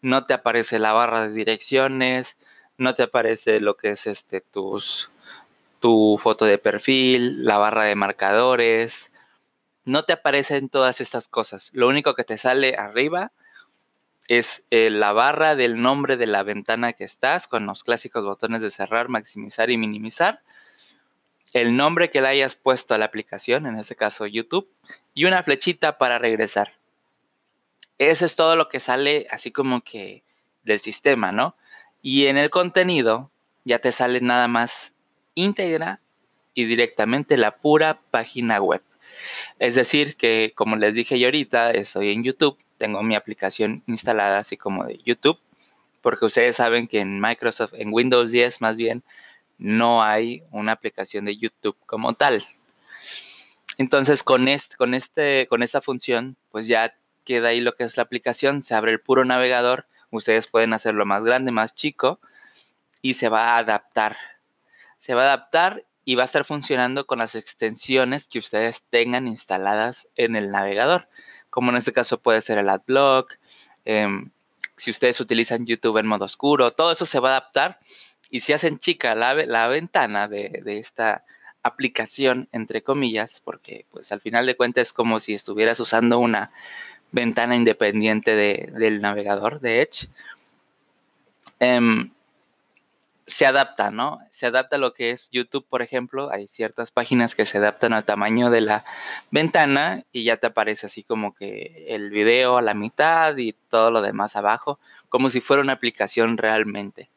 no 0.01 0.25
te 0.25 0.33
aparece 0.33 0.79
la 0.79 0.91
barra 0.91 1.27
de 1.27 1.33
direcciones, 1.33 2.35
no 2.77 2.95
te 2.95 3.03
aparece 3.03 3.61
lo 3.61 3.77
que 3.77 3.91
es 3.91 4.07
este 4.07 4.41
tus 4.41 5.09
tu 5.79 6.19
foto 6.19 6.45
de 6.45 6.57
perfil, 6.57 7.45
la 7.45 7.57
barra 7.59 7.83
de 7.83 7.95
marcadores, 7.95 9.11
no 9.83 10.03
te 10.03 10.13
aparecen 10.13 10.69
todas 10.69 10.99
estas 10.99 11.27
cosas. 11.27 11.69
Lo 11.73 11.87
único 11.87 12.15
que 12.15 12.23
te 12.23 12.39
sale 12.39 12.75
arriba 12.75 13.31
es 14.27 14.63
eh, 14.71 14.89
la 14.89 15.13
barra 15.13 15.55
del 15.55 15.79
nombre 15.79 16.17
de 16.17 16.25
la 16.25 16.41
ventana 16.41 16.93
que 16.93 17.03
estás 17.03 17.47
con 17.47 17.67
los 17.67 17.83
clásicos 17.83 18.23
botones 18.23 18.61
de 18.61 18.71
cerrar, 18.71 19.09
maximizar 19.09 19.69
y 19.69 19.77
minimizar. 19.77 20.41
El 21.55 21.77
nombre 21.77 22.09
que 22.09 22.19
le 22.19 22.27
hayas 22.27 22.53
puesto 22.53 22.93
a 22.93 22.97
la 22.97 23.05
aplicación, 23.05 23.65
en 23.65 23.79
este 23.79 23.95
caso 23.95 24.27
YouTube, 24.27 24.67
y 25.13 25.23
una 25.23 25.41
flechita 25.41 25.97
para 25.97 26.19
regresar. 26.19 26.73
Eso 27.97 28.25
es 28.25 28.35
todo 28.35 28.57
lo 28.57 28.67
que 28.67 28.81
sale 28.81 29.25
así 29.31 29.51
como 29.51 29.79
que 29.79 30.23
del 30.63 30.81
sistema, 30.81 31.31
¿no? 31.31 31.55
Y 32.01 32.27
en 32.27 32.37
el 32.37 32.49
contenido 32.49 33.31
ya 33.63 33.79
te 33.79 33.93
sale 33.93 34.19
nada 34.19 34.49
más 34.49 34.91
íntegra 35.33 36.01
y 36.53 36.65
directamente 36.65 37.37
la 37.37 37.55
pura 37.55 38.01
página 38.11 38.61
web. 38.61 38.81
Es 39.57 39.75
decir, 39.75 40.17
que 40.17 40.51
como 40.55 40.75
les 40.75 40.93
dije 40.93 41.17
yo 41.17 41.27
ahorita, 41.27 41.71
estoy 41.71 42.11
en 42.11 42.25
YouTube, 42.25 42.57
tengo 42.77 43.01
mi 43.01 43.15
aplicación 43.15 43.81
instalada 43.87 44.39
así 44.39 44.57
como 44.57 44.83
de 44.83 44.97
YouTube, 45.05 45.39
porque 46.01 46.25
ustedes 46.25 46.57
saben 46.57 46.89
que 46.89 46.99
en 46.99 47.21
Microsoft, 47.21 47.75
en 47.75 47.93
Windows 47.93 48.29
10 48.31 48.59
más 48.59 48.75
bien, 48.75 49.03
no 49.57 50.03
hay 50.03 50.43
una 50.51 50.73
aplicación 50.73 51.25
de 51.25 51.37
YouTube 51.37 51.77
como 51.85 52.13
tal. 52.13 52.45
Entonces 53.77 54.23
con, 54.23 54.47
este, 54.47 55.47
con, 55.49 55.63
esta 55.63 55.81
función, 55.81 56.37
pues 56.51 56.67
ya 56.67 56.95
queda 57.23 57.49
ahí 57.49 57.61
lo 57.61 57.75
que 57.75 57.83
es 57.83 57.97
la 57.97 58.03
aplicación, 58.03 58.63
se 58.63 58.75
abre 58.75 58.91
el 58.91 59.01
puro 59.01 59.25
navegador, 59.25 59.87
ustedes 60.11 60.47
pueden 60.47 60.73
hacerlo 60.73 61.05
más 61.05 61.23
grande, 61.23 61.51
más 61.51 61.75
chico, 61.75 62.19
y 63.01 63.15
se 63.15 63.29
va 63.29 63.55
a 63.55 63.57
adaptar. 63.57 64.17
Se 64.99 65.13
va 65.13 65.23
a 65.23 65.25
adaptar 65.25 65.85
y 66.05 66.15
va 66.15 66.23
a 66.23 66.25
estar 66.25 66.45
funcionando 66.45 67.05
con 67.05 67.19
las 67.19 67.35
extensiones 67.35 68.27
que 68.27 68.39
ustedes 68.39 68.83
tengan 68.89 69.27
instaladas 69.27 70.07
en 70.15 70.35
el 70.35 70.51
navegador, 70.51 71.09
como 71.49 71.71
en 71.71 71.77
este 71.77 71.93
caso 71.93 72.21
puede 72.21 72.41
ser 72.41 72.57
el 72.59 72.69
AdBlock, 72.69 73.37
em, 73.85 74.31
si 74.77 74.91
ustedes 74.91 75.19
utilizan 75.19 75.65
YouTube 75.65 75.97
en 75.97 76.07
modo 76.07 76.25
oscuro, 76.25 76.71
todo 76.71 76.91
eso 76.91 77.05
se 77.05 77.19
va 77.19 77.29
a 77.29 77.37
adaptar 77.37 77.79
y 78.35 78.41
si 78.41 78.51
hacen 78.51 78.79
chica 78.79 79.15
la, 79.15 79.33
la 79.33 79.65
ventana 79.69 80.27
de, 80.27 80.61
esta 80.65 81.23
aplicación, 81.63 82.49
entre 82.51 82.83
comillas, 82.83 83.41
porque 83.45 83.85
pues 83.91 84.11
al 84.11 84.19
final 84.19 84.45
de 84.45 84.57
cuentas 84.57 84.87
es 84.87 84.93
como 84.93 85.21
si 85.21 85.33
estuvieras 85.33 85.79
usando 85.79 86.19
una 86.19 86.51
ventana 87.13 87.55
independiente 87.55 88.35
del 88.35 88.99
navegador 88.99 89.61
de 89.61 89.83
Edge. 89.83 90.09
Em, 91.61 92.11
se 93.25 93.45
adapta, 93.45 93.89
¿no? 93.89 94.19
Se 94.31 94.47
adapta 94.47 94.75
a 94.75 94.79
lo 94.79 94.93
que 94.93 95.11
es 95.11 95.29
YouTube, 95.31 95.65
por 95.69 95.81
ejemplo. 95.81 96.29
Hay 96.29 96.49
ciertas 96.49 96.91
páginas 96.91 97.35
que 97.35 97.45
se 97.45 97.59
adaptan 97.59 97.93
al 97.93 98.03
tamaño 98.03 98.49
de 98.49 98.59
la 98.59 98.83
ventana 99.31 100.03
y 100.11 100.25
ya 100.25 100.35
te 100.35 100.47
aparece 100.47 100.87
así 100.87 101.03
como 101.03 101.33
que 101.35 101.85
el 101.87 102.09
video 102.09 102.57
a 102.57 102.61
la 102.61 102.73
mitad 102.73 103.37
y 103.37 103.53
todo 103.53 103.91
lo 103.91 104.01
demás 104.01 104.35
abajo, 104.35 104.77
como 105.07 105.29
si 105.29 105.39
fuera 105.39 105.63
una 105.63 105.71
aplicación 105.71 106.37
realmente. 106.37 107.09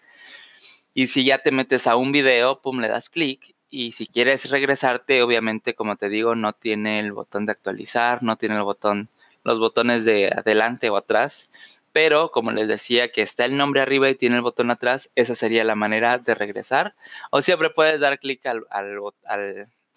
Y 0.99 1.07
si 1.07 1.23
ya 1.23 1.38
te 1.38 1.52
metes 1.52 1.87
a 1.87 1.95
un 1.95 2.11
video, 2.11 2.61
pum, 2.61 2.81
le 2.81 2.88
das 2.88 3.09
clic 3.09 3.55
y 3.71 3.93
si 3.93 4.09
quieres 4.09 4.50
regresarte, 4.50 5.23
obviamente, 5.23 5.76
como 5.76 5.95
te 5.95 6.09
digo, 6.09 6.35
no 6.35 6.55
tiene 6.55 6.99
el 6.99 7.12
botón 7.12 7.47
de 7.47 7.52
actualizar, 7.52 8.25
no 8.25 8.35
tiene 8.35 8.57
el 8.57 8.64
botón, 8.64 9.09
los 9.45 9.61
botones 9.61 10.05
de 10.05 10.26
adelante 10.26 10.90
o 10.90 10.97
atrás 10.97 11.49
pero 11.93 12.31
como 12.31 12.50
les 12.52 12.69
decía 12.69 13.12
que 13.12 13.23
está 13.23 13.45
el 13.45 13.57
nombre 13.57 13.81
arriba 13.81 14.09
y 14.09 14.14
tiene 14.14 14.37
el 14.37 14.43
botón 14.43 14.71
atrás, 14.71 15.11
esa 15.14 15.35
sería 15.35 15.64
la 15.64 15.75
manera 15.75 16.19
de 16.19 16.35
regresar. 16.35 16.95
O 17.31 17.43
siempre 17.43 17.71
puedes 17.71 18.00
dar 18.00 18.19
clic 18.19 18.45
al, 18.47 18.67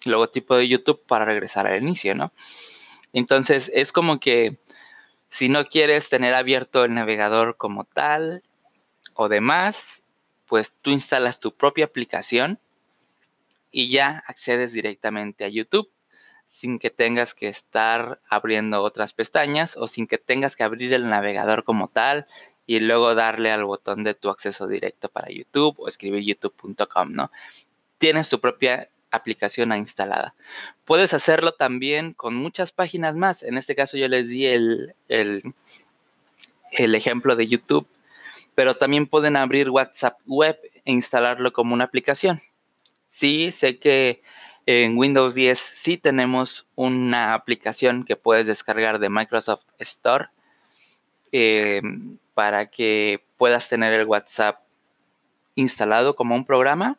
logotipo 0.04 0.56
de 0.56 0.68
YouTube 0.68 1.04
para 1.06 1.24
regresar 1.24 1.66
al 1.66 1.82
inicio, 1.82 2.14
¿no? 2.14 2.32
Entonces 3.12 3.70
es 3.74 3.92
como 3.92 4.20
que 4.20 4.58
si 5.28 5.48
no 5.48 5.66
quieres 5.66 6.08
tener 6.08 6.34
abierto 6.34 6.84
el 6.84 6.94
navegador 6.94 7.56
como 7.56 7.84
tal 7.84 8.42
o 9.14 9.28
demás, 9.28 10.01
pues 10.52 10.74
tú 10.82 10.90
instalas 10.90 11.40
tu 11.40 11.54
propia 11.54 11.86
aplicación 11.86 12.58
y 13.70 13.88
ya 13.88 14.22
accedes 14.26 14.74
directamente 14.74 15.46
a 15.46 15.48
YouTube 15.48 15.90
sin 16.46 16.78
que 16.78 16.90
tengas 16.90 17.32
que 17.32 17.48
estar 17.48 18.20
abriendo 18.28 18.82
otras 18.82 19.14
pestañas 19.14 19.78
o 19.78 19.88
sin 19.88 20.06
que 20.06 20.18
tengas 20.18 20.54
que 20.54 20.62
abrir 20.62 20.92
el 20.92 21.08
navegador 21.08 21.64
como 21.64 21.88
tal 21.88 22.26
y 22.66 22.80
luego 22.80 23.14
darle 23.14 23.50
al 23.50 23.64
botón 23.64 24.04
de 24.04 24.12
tu 24.12 24.28
acceso 24.28 24.66
directo 24.66 25.08
para 25.08 25.30
YouTube 25.30 25.76
o 25.78 25.88
escribir 25.88 26.22
youtube.com, 26.22 27.12
¿no? 27.12 27.32
Tienes 27.96 28.28
tu 28.28 28.38
propia 28.38 28.90
aplicación 29.10 29.74
instalada. 29.74 30.34
Puedes 30.84 31.14
hacerlo 31.14 31.52
también 31.52 32.12
con 32.12 32.36
muchas 32.36 32.72
páginas 32.72 33.16
más. 33.16 33.42
En 33.42 33.56
este 33.56 33.74
caso 33.74 33.96
yo 33.96 34.06
les 34.06 34.28
di 34.28 34.44
el, 34.48 34.94
el, 35.08 35.54
el 36.72 36.94
ejemplo 36.94 37.36
de 37.36 37.48
YouTube, 37.48 37.86
pero 38.54 38.74
también 38.76 39.06
pueden 39.06 39.36
abrir 39.36 39.70
WhatsApp 39.70 40.18
Web 40.26 40.58
e 40.84 40.92
instalarlo 40.92 41.52
como 41.52 41.74
una 41.74 41.84
aplicación. 41.84 42.40
Sí, 43.08 43.52
sé 43.52 43.78
que 43.78 44.22
en 44.66 44.96
Windows 44.96 45.34
10 45.34 45.58
sí 45.58 45.98
tenemos 45.98 46.66
una 46.76 47.34
aplicación 47.34 48.04
que 48.04 48.16
puedes 48.16 48.46
descargar 48.46 48.98
de 48.98 49.08
Microsoft 49.08 49.64
Store 49.78 50.26
em, 51.32 52.18
para 52.34 52.66
que 52.70 53.24
puedas 53.36 53.68
tener 53.68 53.92
el 53.92 54.06
WhatsApp 54.06 54.60
instalado 55.54 56.14
como 56.14 56.34
un 56.34 56.44
programa. 56.44 56.98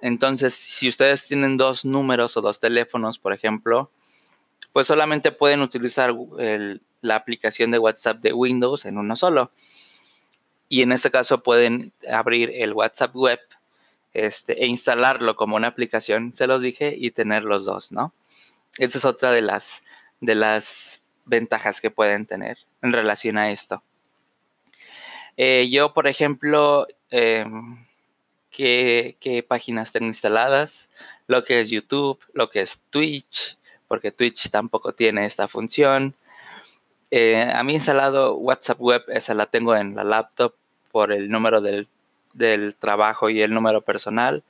Entonces, 0.00 0.54
si 0.54 0.88
ustedes 0.88 1.26
tienen 1.26 1.56
dos 1.56 1.84
números 1.84 2.36
o 2.36 2.40
dos 2.40 2.60
teléfonos, 2.60 3.18
por 3.18 3.32
ejemplo, 3.32 3.90
pues 4.72 4.86
solamente 4.86 5.32
pueden 5.32 5.60
utilizar 5.60 6.14
la 7.00 7.16
aplicación 7.16 7.70
de 7.70 7.78
WhatsApp 7.78 8.18
de 8.20 8.32
Windows 8.32 8.84
en 8.84 8.98
uno 8.98 9.16
solo. 9.16 9.50
Y 10.74 10.82
en 10.82 10.90
este 10.90 11.12
caso 11.12 11.40
pueden 11.40 11.92
abrir 12.10 12.50
el 12.52 12.72
WhatsApp 12.72 13.14
web 13.14 13.38
este, 14.12 14.60
e 14.60 14.66
instalarlo 14.66 15.36
como 15.36 15.54
una 15.54 15.68
aplicación, 15.68 16.34
se 16.34 16.48
los 16.48 16.62
dije, 16.62 16.96
y 16.98 17.12
tener 17.12 17.44
los 17.44 17.64
dos, 17.64 17.92
¿no? 17.92 18.12
Esa 18.78 18.98
es 18.98 19.04
otra 19.04 19.30
de 19.30 19.40
las, 19.40 19.84
de 20.20 20.34
las 20.34 21.00
ventajas 21.26 21.80
que 21.80 21.92
pueden 21.92 22.26
tener 22.26 22.58
en 22.82 22.92
relación 22.92 23.38
a 23.38 23.52
esto. 23.52 23.84
Eh, 25.36 25.68
yo, 25.70 25.94
por 25.94 26.08
ejemplo, 26.08 26.88
em, 27.10 27.86
¿qué, 28.50 29.46
páginas 29.46 29.92
tengo 29.92 30.06
instaladas? 30.06 30.88
lo 31.28 31.44
que 31.44 31.60
es 31.60 31.70
YouTube, 31.70 32.18
lo 32.32 32.50
que 32.50 32.62
es 32.62 32.80
Twitch, 32.90 33.56
porque 33.86 34.10
Twitch 34.10 34.50
tampoco 34.50 34.92
tiene 34.92 35.24
esta 35.24 35.46
función. 35.46 36.16
Eh, 37.12 37.48
a 37.54 37.62
mí 37.62 37.74
instalado 37.74 38.34
WhatsApp 38.34 38.80
Web, 38.80 39.04
esa 39.06 39.34
la 39.34 39.46
tengo 39.46 39.76
en 39.76 39.94
la 39.94 40.02
laptop 40.02 40.52
por 40.94 41.10
el 41.10 41.28
número 41.28 41.60
del, 41.60 41.88
del 42.34 42.76
trabajo 42.76 43.28
y 43.28 43.42
el 43.42 43.52
número 43.52 43.80
personal. 43.80 44.44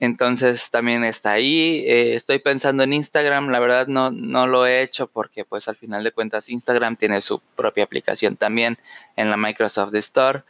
Entonces 0.00 0.70
también 0.70 1.04
está 1.04 1.32
ahí. 1.32 1.84
Eh, 1.86 2.14
estoy 2.14 2.38
pensando 2.38 2.82
en 2.82 2.94
Instagram. 2.94 3.50
La 3.50 3.58
verdad 3.58 3.86
no, 3.86 4.10
no 4.10 4.46
lo 4.46 4.66
he 4.66 4.80
hecho 4.80 5.06
porque 5.06 5.44
pues 5.44 5.68
al 5.68 5.76
final 5.76 6.02
de 6.02 6.12
cuentas 6.12 6.48
Instagram 6.48 6.96
tiene 6.96 7.20
su 7.20 7.40
propia 7.56 7.84
aplicación 7.84 8.36
también 8.36 8.78
en 9.16 9.28
la 9.28 9.36
Microsoft 9.36 9.94
Store. 9.96 10.44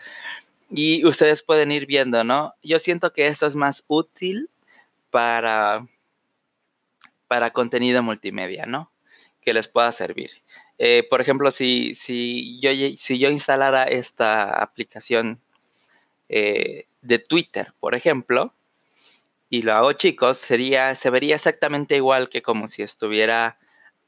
Y 0.71 1.05
ustedes 1.05 1.43
pueden 1.43 1.73
ir 1.73 1.87
viendo, 1.87 2.23
¿no? 2.23 2.55
Yo 2.63 2.79
siento 2.79 3.13
que 3.13 3.27
esto 3.27 3.49
es 3.49 3.57
más 3.57 3.83
útil 3.89 4.49
para, 5.11 5.89
para 7.27 7.51
contenido 7.51 8.01
multimedia, 8.01 8.65
¿no? 8.65 8.93
Que 9.43 9.55
les 9.55 9.67
pueda 9.67 9.91
servir. 9.91 10.31
Eh, 10.79 11.07
por 11.09 11.21
ejemplo, 11.21 11.51
si, 11.51 11.95
si, 11.95 12.59
yo, 12.61 12.71
si 12.99 13.19
yo 13.19 13.31
instalara 13.31 13.85
esta 13.85 14.63
aplicación 14.63 15.41
eh, 16.29 16.87
de 17.03 17.19
Twitter, 17.19 17.73
por 17.81 17.95
ejemplo, 17.95 18.53
y 19.51 19.63
lo 19.63 19.75
hago 19.75 19.93
chicos, 19.93 20.39
sería, 20.39 20.95
se 20.95 21.11
vería 21.11 21.37
exactamente 21.37 21.97
igual 21.97 22.29
que 22.29 22.43
como 22.43 22.69
si 22.69 22.83
estuviera 22.83 23.59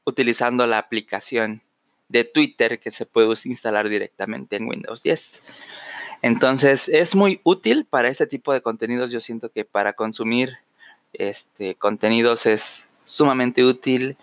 utilizando 0.03 0.67
la 0.67 0.77
aplicación 0.77 1.61
de 2.09 2.23
Twitter 2.23 2.79
que 2.79 2.91
se 2.91 3.05
puede 3.05 3.33
instalar 3.45 3.89
directamente 3.89 4.55
en 4.55 4.67
Windows 4.67 5.03
10. 5.03 5.41
Entonces 6.21 6.89
es 6.89 7.15
muy 7.15 7.41
útil 7.43 7.85
para 7.85 8.07
este 8.07 8.27
tipo 8.27 8.53
de 8.53 8.61
contenidos. 8.61 9.11
Yo 9.11 9.19
siento 9.19 9.49
que 9.51 9.65
para 9.65 9.93
consumir 9.93 10.57
este, 11.13 11.75
contenidos 11.75 12.45
es 12.45 12.89
sumamente 13.03 13.63
útil. 13.63 14.17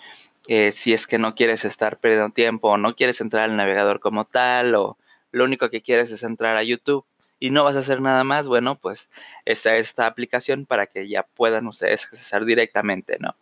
Eh, 0.46 0.72
si 0.72 0.92
es 0.92 1.06
que 1.06 1.18
no 1.18 1.34
quieres 1.34 1.64
estar 1.64 1.98
perdiendo 1.98 2.30
tiempo 2.34 2.68
o 2.68 2.76
no 2.76 2.94
quieres 2.94 3.20
entrar 3.20 3.44
al 3.44 3.56
navegador 3.56 4.00
como 4.00 4.26
tal 4.26 4.74
o 4.74 4.98
lo 5.32 5.44
único 5.44 5.70
que 5.70 5.80
quieres 5.80 6.10
es 6.10 6.22
entrar 6.22 6.56
a 6.56 6.62
YouTube 6.62 7.06
y 7.40 7.50
no 7.50 7.64
vas 7.64 7.76
a 7.76 7.80
hacer 7.80 8.00
nada 8.00 8.24
más, 8.24 8.46
bueno, 8.46 8.76
pues 8.76 9.08
está 9.44 9.76
esta 9.76 10.06
aplicación 10.06 10.66
para 10.66 10.86
que 10.86 11.08
ya 11.08 11.24
puedan 11.24 11.66
ustedes 11.66 12.04
accesar 12.04 12.44
directamente, 12.44 13.16
¿no? 13.18 13.36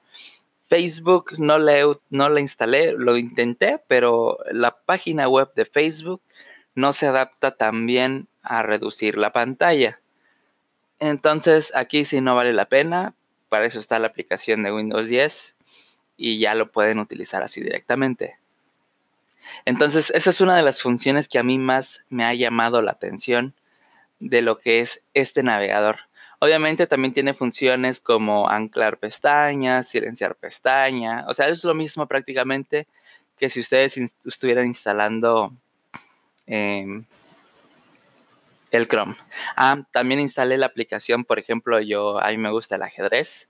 Facebook 0.69 1.39
no 1.39 1.59
le, 1.59 1.83
no 2.09 2.31
le 2.31 2.41
instalé, 2.41 2.93
lo 2.93 3.19
intenté, 3.19 3.79
pero 3.89 4.39
la 4.51 4.71
página 4.71 5.29
web 5.29 5.53
de 5.55 5.67
Facebook 5.67 6.23
no 6.75 6.95
se 6.95 7.07
adapta 7.07 7.57
tan 7.57 7.85
bien 7.85 8.27
a 8.43 8.63
reducir 8.63 9.19
la 9.19 9.33
pantalla. 9.33 10.01
Entonces 10.99 11.73
aquí 11.75 12.05
sí 12.05 12.21
no 12.21 12.35
vale 12.35 12.55
la 12.55 12.67
pena, 12.67 13.15
para 13.51 13.67
eso 13.67 13.79
está 13.81 13.99
la 13.99 14.07
aplicación 14.07 14.63
de 14.63 14.73
Windows 14.73 15.09
10 15.09 15.57
y 16.17 16.39
ya 16.39 16.55
lo 16.55 16.71
pueden 16.71 16.99
utilizar 16.99 17.43
así 17.43 17.61
directamente. 17.61 18.39
Entonces 19.65 20.11
esa 20.15 20.31
es 20.31 20.41
una 20.41 20.57
de 20.57 20.63
las 20.63 20.83
funciones 20.83 21.29
que 21.29 21.39
a 21.39 21.43
mí 21.43 21.59
más 21.59 22.05
me 22.09 22.25
ha 22.25 22.35
llamado 22.35 22.81
la 22.83 22.93
atención 22.93 23.55
de 24.21 24.43
lo 24.43 24.59
que 24.59 24.81
es 24.81 25.03
este 25.15 25.43
navegador. 25.43 25.97
Obviamente 26.39 26.87
también 26.87 27.15
tiene 27.15 27.35
funciones 27.35 28.01
como 28.01 28.49
anclar 28.49 28.99
pestañas, 28.99 29.89
silenciar 29.89 30.35
pestaña, 30.35 31.25
o 31.29 31.35
sea, 31.35 31.49
es 31.49 31.63
lo 31.65 31.75
mismo 31.75 32.07
prácticamente 32.07 32.89
que 33.39 33.51
si 33.51 33.61
ustedes 33.61 33.97
estuvieran 34.25 34.67
instalando 34.67 35.53
em, 36.47 37.05
el 38.73 38.89
Chrome. 38.89 39.15
Ah, 39.57 39.83
también 39.93 40.21
instalé 40.21 40.57
la 40.57 40.67
aplicación, 40.67 41.25
por 41.25 41.39
ejemplo, 41.39 41.81
yo 41.81 42.21
a 42.21 42.31
mí 42.31 42.39
me 42.39 42.51
gusta 42.51 42.77
el 42.77 42.83
ajedrez, 42.83 43.49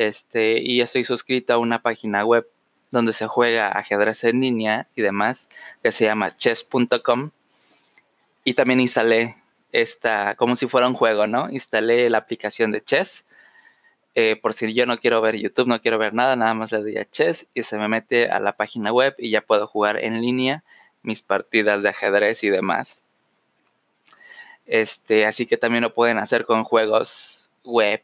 este, 0.00 0.60
y 0.62 0.80
estoy 0.80 1.04
suscrito 1.04 1.52
a 1.52 1.58
una 1.58 1.82
página 1.82 2.24
web 2.24 2.48
donde 2.90 3.12
se 3.12 3.26
juega 3.26 3.68
ajedrez 3.68 4.24
en 4.24 4.40
línea 4.40 4.88
y 4.96 5.02
demás, 5.02 5.46
que 5.82 5.92
se 5.92 6.06
llama 6.06 6.38
chess.com. 6.38 7.32
Y 8.42 8.54
también 8.54 8.80
instalé 8.80 9.36
esta, 9.72 10.36
como 10.36 10.56
si 10.56 10.66
fuera 10.68 10.88
un 10.88 10.94
juego, 10.94 11.26
¿no? 11.26 11.50
Instalé 11.50 12.08
la 12.08 12.16
aplicación 12.16 12.72
de 12.72 12.82
Chess. 12.82 13.26
Eh, 14.14 14.36
por 14.40 14.54
si 14.54 14.72
yo 14.72 14.86
no 14.86 14.96
quiero 14.96 15.20
ver 15.20 15.36
YouTube, 15.36 15.68
no 15.68 15.82
quiero 15.82 15.98
ver 15.98 16.14
nada, 16.14 16.34
nada 16.34 16.54
más 16.54 16.72
le 16.72 16.78
doy 16.78 16.96
a 16.96 17.04
Chess 17.04 17.46
y 17.52 17.62
se 17.64 17.76
me 17.76 17.86
mete 17.86 18.30
a 18.30 18.40
la 18.40 18.56
página 18.56 18.94
web 18.94 19.14
y 19.18 19.28
ya 19.28 19.42
puedo 19.42 19.66
jugar 19.66 20.02
en 20.02 20.18
línea 20.22 20.64
mis 21.02 21.20
partidas 21.20 21.82
de 21.82 21.90
ajedrez 21.90 22.42
y 22.42 22.48
demás. 22.48 23.02
Este, 24.64 25.26
así 25.26 25.44
que 25.44 25.58
también 25.58 25.82
lo 25.82 25.92
pueden 25.92 26.16
hacer 26.16 26.46
con 26.46 26.64
juegos 26.64 27.50
web, 27.64 28.02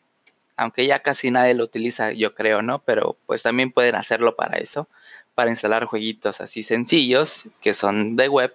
aunque 0.57 0.87
ya 0.87 1.01
casi 1.01 1.31
nadie 1.31 1.55
lo 1.55 1.65
utiliza, 1.65 2.13
yo 2.13 2.35
creo, 2.35 2.63
¿no? 2.63 2.81
Pero 2.81 3.17
pues 3.27 3.43
también 3.43 3.73
pueden 3.73 3.95
hacerlo 3.95 4.37
para 4.37 4.59
eso, 4.59 4.89
para 5.35 5.51
instalar 5.51 5.85
jueguitos 5.85 6.41
así 6.41 6.63
sencillos 6.63 7.49
que 7.61 7.75
son 7.75 8.17
de 8.17 8.29
web 8.29 8.55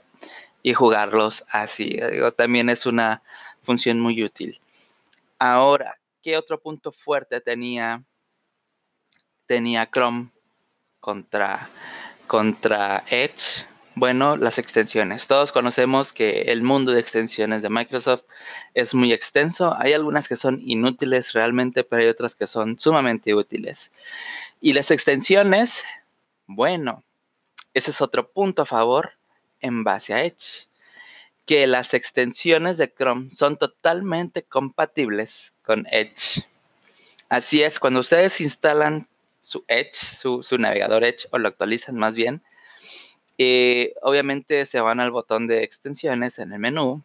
y 0.63 0.73
jugarlos 0.73 1.43
así. 1.49 1.99
también 2.35 2.69
es 2.69 2.85
una 2.85 3.21
función 3.63 3.99
muy 3.99 4.23
útil. 4.23 4.59
Ahora, 5.39 5.97
¿qué 6.21 6.37
otro 6.37 6.59
punto 6.59 6.91
fuerte 6.91 7.41
tenía, 7.41 8.03
tenía 9.45 9.89
Chrome 9.89 10.29
contra, 10.99 11.69
contra 12.27 13.03
Edge? 13.07 13.65
Bueno, 13.95 14.37
las 14.37 14.57
extensiones. 14.57 15.27
Todos 15.27 15.51
conocemos 15.51 16.13
que 16.13 16.43
el 16.43 16.63
mundo 16.63 16.93
de 16.93 17.01
extensiones 17.01 17.61
de 17.61 17.69
Microsoft 17.69 18.23
es 18.73 18.93
muy 18.93 19.11
extenso. 19.11 19.75
Hay 19.77 19.91
algunas 19.91 20.29
que 20.29 20.37
son 20.37 20.61
inútiles 20.63 21.33
realmente, 21.33 21.83
pero 21.83 22.01
hay 22.01 22.07
otras 22.07 22.33
que 22.33 22.47
son 22.47 22.79
sumamente 22.79 23.35
útiles. 23.35 23.91
Y 24.61 24.73
las 24.73 24.91
extensiones, 24.91 25.83
bueno, 26.47 27.03
ese 27.73 27.91
es 27.91 28.01
otro 28.01 28.31
punto 28.31 28.61
a 28.61 28.65
favor 28.65 29.13
en 29.59 29.83
base 29.83 30.13
a 30.13 30.23
Edge. 30.23 30.67
Que 31.45 31.67
las 31.67 31.93
extensiones 31.93 32.77
de 32.77 32.93
Chrome 32.93 33.29
son 33.35 33.57
totalmente 33.57 34.43
compatibles 34.43 35.53
con 35.63 35.85
Edge. 35.91 36.45
Así 37.27 37.61
es, 37.61 37.79
cuando 37.79 37.99
ustedes 37.99 38.39
instalan 38.39 39.07
su 39.41 39.65
Edge, 39.67 39.95
su, 39.95 40.43
navegador 40.57 41.03
Edge, 41.03 41.27
o 41.31 41.37
lo 41.37 41.47
actualizan 41.47 41.95
más 41.95 42.15
bien, 42.15 42.41
eh, 43.43 43.93
obviamente 44.01 44.65
se 44.65 44.81
van 44.81 44.99
al 44.99 45.11
botón 45.11 45.47
de 45.47 45.63
extensiones 45.63 46.39
en 46.39 46.53
el 46.53 46.59
menú 46.59 47.03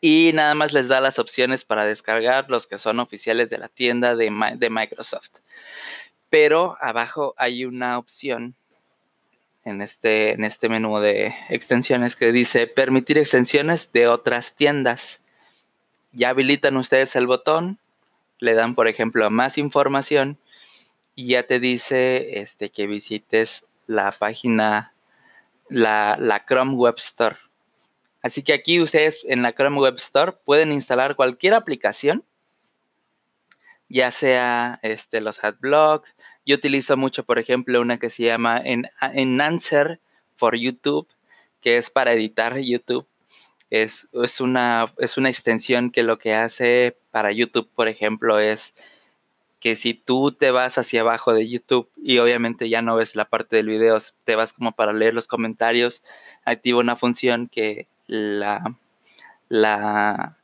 y 0.00 0.30
nada 0.34 0.54
más 0.54 0.72
les 0.72 0.88
da 0.88 1.00
las 1.00 1.18
opciones 1.18 1.64
para 1.64 1.84
descargar 1.84 2.48
los 2.48 2.66
que 2.66 2.78
son 2.78 3.00
oficiales 3.00 3.50
de 3.50 3.58
la 3.58 3.68
tienda 3.68 4.14
de, 4.14 4.32
de 4.56 4.70
Microsoft. 4.70 5.30
Pero 6.30 6.76
abajo 6.80 7.34
hay 7.36 7.64
una 7.64 7.98
opción 7.98 8.54
en 9.64 9.82
este, 9.82 10.32
en 10.32 10.44
este 10.44 10.68
menú 10.68 10.98
de 10.98 11.34
extensiones 11.48 12.16
que 12.16 12.32
dice 12.32 12.66
permitir 12.66 13.18
extensiones 13.18 13.92
de 13.92 14.08
otras 14.08 14.54
tiendas. 14.54 15.20
Ya 16.12 16.30
habilitan 16.30 16.76
ustedes 16.76 17.16
el 17.16 17.26
botón, 17.26 17.78
le 18.38 18.54
dan 18.54 18.74
por 18.74 18.88
ejemplo 18.88 19.28
más 19.30 19.58
información 19.58 20.38
y 21.14 21.28
ya 21.28 21.42
te 21.42 21.60
dice 21.60 22.40
este, 22.40 22.70
que 22.70 22.86
visites 22.86 23.64
la 23.88 24.12
página, 24.12 24.94
la, 25.68 26.16
la 26.20 26.44
Chrome 26.44 26.74
Web 26.74 26.94
Store. 26.98 27.36
Así 28.22 28.44
que 28.44 28.52
aquí 28.52 28.80
ustedes 28.80 29.20
en 29.24 29.42
la 29.42 29.52
Chrome 29.52 29.80
Web 29.80 29.96
Store 29.96 30.36
pueden 30.44 30.70
instalar 30.70 31.16
cualquier 31.16 31.54
aplicación, 31.54 32.24
ya 33.88 34.12
sea 34.12 34.78
este, 34.82 35.20
los 35.20 35.42
AdBlock, 35.42 36.06
yo 36.48 36.56
utilizo 36.56 36.96
mucho, 36.96 37.24
por 37.24 37.38
ejemplo, 37.38 37.78
una 37.80 37.98
que 37.98 38.08
se 38.08 38.24
llama 38.24 38.62
Enhancer 39.00 40.00
for 40.36 40.56
YouTube, 40.56 41.06
que 41.60 41.76
es 41.76 41.90
para 41.90 42.12
editar 42.12 42.56
YouTube. 42.58 43.06
Es, 43.68 44.08
es, 44.14 44.40
una, 44.40 44.94
es 44.96 45.18
una 45.18 45.28
extensión 45.28 45.90
que 45.90 46.02
lo 46.02 46.18
que 46.18 46.34
hace 46.34 46.96
para 47.10 47.32
YouTube, 47.32 47.68
por 47.74 47.86
ejemplo, 47.86 48.38
es 48.38 48.74
que 49.60 49.76
si 49.76 49.94
tú 49.94 50.32
te 50.32 50.50
vas 50.50 50.78
hacia 50.78 51.00
abajo 51.00 51.34
de 51.34 51.48
YouTube 51.48 51.90
y 51.96 52.18
obviamente 52.18 52.68
ya 52.68 52.82
no 52.82 52.96
ves 52.96 53.16
la 53.16 53.26
parte 53.26 53.56
del 53.56 53.68
video, 53.68 53.98
te 54.24 54.36
vas 54.36 54.52
como 54.52 54.72
para 54.72 54.92
leer 54.92 55.14
los 55.14 55.26
comentarios, 55.26 56.04
activa 56.44 56.78
una 56.80 56.96
función 56.96 57.48
que 57.48 57.88
la, 58.06 58.76
la, 59.48 60.38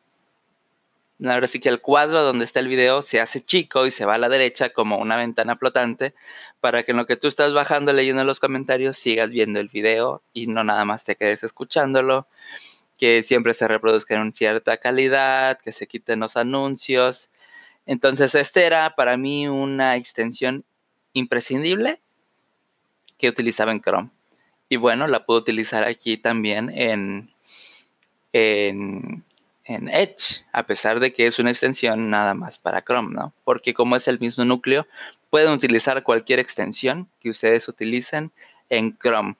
Ahora 1.23 1.47
sí 1.47 1.61
que 1.61 1.69
el 1.69 1.81
cuadro 1.81 2.23
donde 2.23 2.45
está 2.45 2.59
el 2.61 2.69
video 2.69 3.01
se 3.03 3.21
hace 3.21 3.41
chico 3.41 3.87
y 3.87 3.91
se 3.93 4.05
va 4.05 4.15
a 4.15 4.19
la 4.19 4.29
derecha 4.29 4.71
como 4.71 4.99
una 4.99 5.17
ventana 5.17 5.57
flotante 5.57 6.13
para 6.61 6.83
que 6.83 6.91
en 6.91 6.97
lo 6.97 7.07
que 7.07 7.17
tú 7.17 7.29
estás 7.29 7.53
bajando 7.53 7.93
leyendo 7.93 8.25
los 8.25 8.41
comentarios 8.41 8.99
sigas 8.99 9.31
viendo 9.31 9.61
el 9.61 9.69
video 9.69 10.23
y 10.33 10.49
no 10.49 10.65
nada 10.65 10.85
más 10.85 11.05
te 11.05 11.15
quedes 11.15 11.45
escuchándolo, 11.45 12.27
que 12.99 13.23
siempre 13.23 13.55
se 13.55 13.69
reproduzca 13.69 14.15
en 14.15 14.33
cierta 14.33 14.77
calidad, 14.79 15.59
que 15.61 15.73
se 15.73 15.87
quiten 15.87 16.21
los 16.21 16.37
anuncios. 16.37 17.31
Entonces, 17.87 18.35
este 18.35 18.65
era 18.65 18.95
para 18.97 19.17
mí 19.17 19.49
una 19.49 19.97
extensión 19.97 20.65
imprescindible 21.13 22.01
que 23.19 23.29
utilizaba 23.29 23.73
en 23.73 23.81
Chrome. 23.81 24.11
Y 24.69 24.77
bueno, 24.77 25.07
la 25.07 25.27
puedo 25.27 25.41
utilizar 25.41 25.85
aquí 25.85 26.17
también 26.17 26.71
en, 26.71 27.31
en 28.33 29.25
en 29.65 29.89
Edge, 29.89 30.45
a 30.53 30.65
pesar 30.65 31.01
de 31.01 31.13
que 31.13 31.27
es 31.27 31.39
una 31.39 31.51
extensión 31.51 32.11
nada 32.11 32.35
más 32.35 32.59
para 32.59 32.83
Chrome, 32.83 33.15
¿no? 33.15 33.33
Porque 33.45 33.75
como 33.75 33.97
es 33.97 34.07
el 34.09 34.21
mismo 34.21 34.45
núcleo, 34.45 34.87
pueden 35.31 35.53
utilizar 35.53 36.03
cualquier 36.03 36.39
extensión 36.39 37.09
que 37.21 37.31
ustedes 37.31 37.67
utilicen 37.69 38.31
en 38.69 38.97
Chrome. 38.99 39.37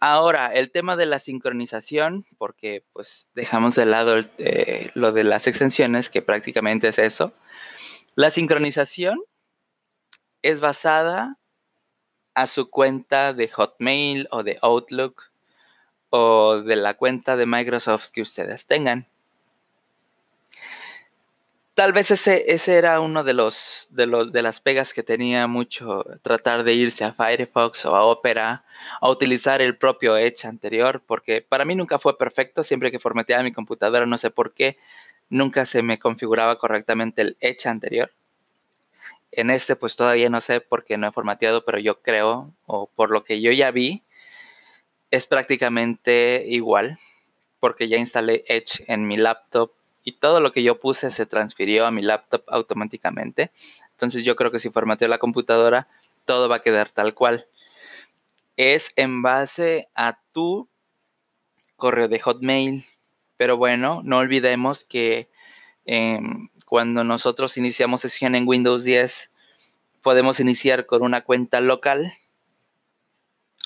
Ahora, 0.00 0.46
el 0.46 0.70
tema 0.70 0.96
de 0.96 1.04
la 1.04 1.18
sincronización, 1.18 2.24
porque 2.38 2.86
pues 2.94 3.28
dejamos 3.34 3.74
de 3.74 3.84
lado 3.84 4.16
eh, 4.38 4.90
lo 4.94 5.12
de 5.12 5.24
las 5.24 5.46
extensiones, 5.46 6.08
que 6.08 6.22
prácticamente 6.22 6.88
es 6.88 6.98
eso. 6.98 7.34
La 8.14 8.30
sincronización 8.30 9.20
es 10.40 10.60
basada 10.60 11.36
a 12.34 12.46
su 12.46 12.70
cuenta 12.70 13.34
de 13.34 13.48
Hotmail 13.48 14.26
o 14.30 14.42
de 14.42 14.58
Outlook 14.62 15.30
o 16.08 16.62
de 16.62 16.76
la 16.76 16.94
cuenta 16.94 17.36
de 17.36 17.44
Microsoft 17.44 18.08
que 18.10 18.22
ustedes 18.22 18.66
tengan. 18.66 19.06
Tal 21.80 21.94
vez 21.94 22.10
ese, 22.10 22.52
ese 22.52 22.76
era 22.76 23.00
uno 23.00 23.24
de 23.24 23.32
los, 23.32 23.86
de 23.88 24.04
los 24.04 24.32
de 24.32 24.42
las 24.42 24.60
pegas 24.60 24.92
que 24.92 25.02
tenía 25.02 25.46
mucho 25.46 26.04
tratar 26.20 26.62
de 26.62 26.74
irse 26.74 27.04
a 27.04 27.14
Firefox 27.14 27.86
o 27.86 27.96
a 27.96 28.04
Opera 28.04 28.66
a 29.00 29.08
utilizar 29.08 29.62
el 29.62 29.78
propio 29.78 30.18
Edge 30.18 30.46
anterior, 30.46 31.02
porque 31.06 31.40
para 31.40 31.64
mí 31.64 31.74
nunca 31.74 31.98
fue 31.98 32.18
perfecto, 32.18 32.64
siempre 32.64 32.90
que 32.90 32.98
formateaba 32.98 33.42
mi 33.42 33.52
computadora, 33.52 34.04
no 34.04 34.18
sé 34.18 34.30
por 34.30 34.52
qué, 34.52 34.76
nunca 35.30 35.64
se 35.64 35.82
me 35.82 35.98
configuraba 35.98 36.58
correctamente 36.58 37.22
el 37.22 37.38
Edge 37.40 37.66
anterior. 37.66 38.12
En 39.32 39.48
este 39.48 39.74
pues 39.74 39.96
todavía 39.96 40.28
no 40.28 40.42
sé 40.42 40.60
por 40.60 40.84
qué 40.84 40.98
no 40.98 41.08
he 41.08 41.12
formateado, 41.12 41.64
pero 41.64 41.78
yo 41.78 42.02
creo, 42.02 42.52
o 42.66 42.90
por 42.94 43.10
lo 43.10 43.24
que 43.24 43.40
yo 43.40 43.52
ya 43.52 43.70
vi, 43.70 44.02
es 45.10 45.26
prácticamente 45.26 46.44
igual, 46.46 46.98
porque 47.58 47.88
ya 47.88 47.96
instalé 47.96 48.44
Edge 48.48 48.84
en 48.86 49.06
mi 49.06 49.16
laptop 49.16 49.72
y 50.04 50.12
todo 50.12 50.40
lo 50.40 50.52
que 50.52 50.62
yo 50.62 50.80
puse 50.80 51.10
se 51.10 51.26
transfirió 51.26 51.86
a 51.86 51.90
mi 51.90 52.02
laptop 52.02 52.42
automáticamente. 52.48 53.50
Entonces 53.92 54.24
yo 54.24 54.36
creo 54.36 54.50
que 54.50 54.60
si 54.60 54.70
formateo 54.70 55.08
la 55.08 55.18
computadora, 55.18 55.88
todo 56.24 56.48
va 56.48 56.56
a 56.56 56.62
quedar 56.62 56.90
tal 56.90 57.14
cual. 57.14 57.46
Es 58.56 58.92
en 58.96 59.22
base 59.22 59.88
a 59.94 60.18
tu 60.32 60.68
correo 61.76 62.08
de 62.08 62.20
Hotmail. 62.20 62.86
Pero 63.36 63.56
bueno, 63.56 64.02
no 64.04 64.18
olvidemos 64.18 64.84
que 64.84 65.28
em, 65.86 66.48
cuando 66.66 67.04
nosotros 67.04 67.56
iniciamos 67.56 68.02
sesión 68.02 68.34
en 68.34 68.46
Windows 68.46 68.84
10, 68.84 69.30
podemos 70.02 70.40
iniciar 70.40 70.86
con 70.86 71.02
una 71.02 71.22
cuenta 71.22 71.60
local 71.60 72.12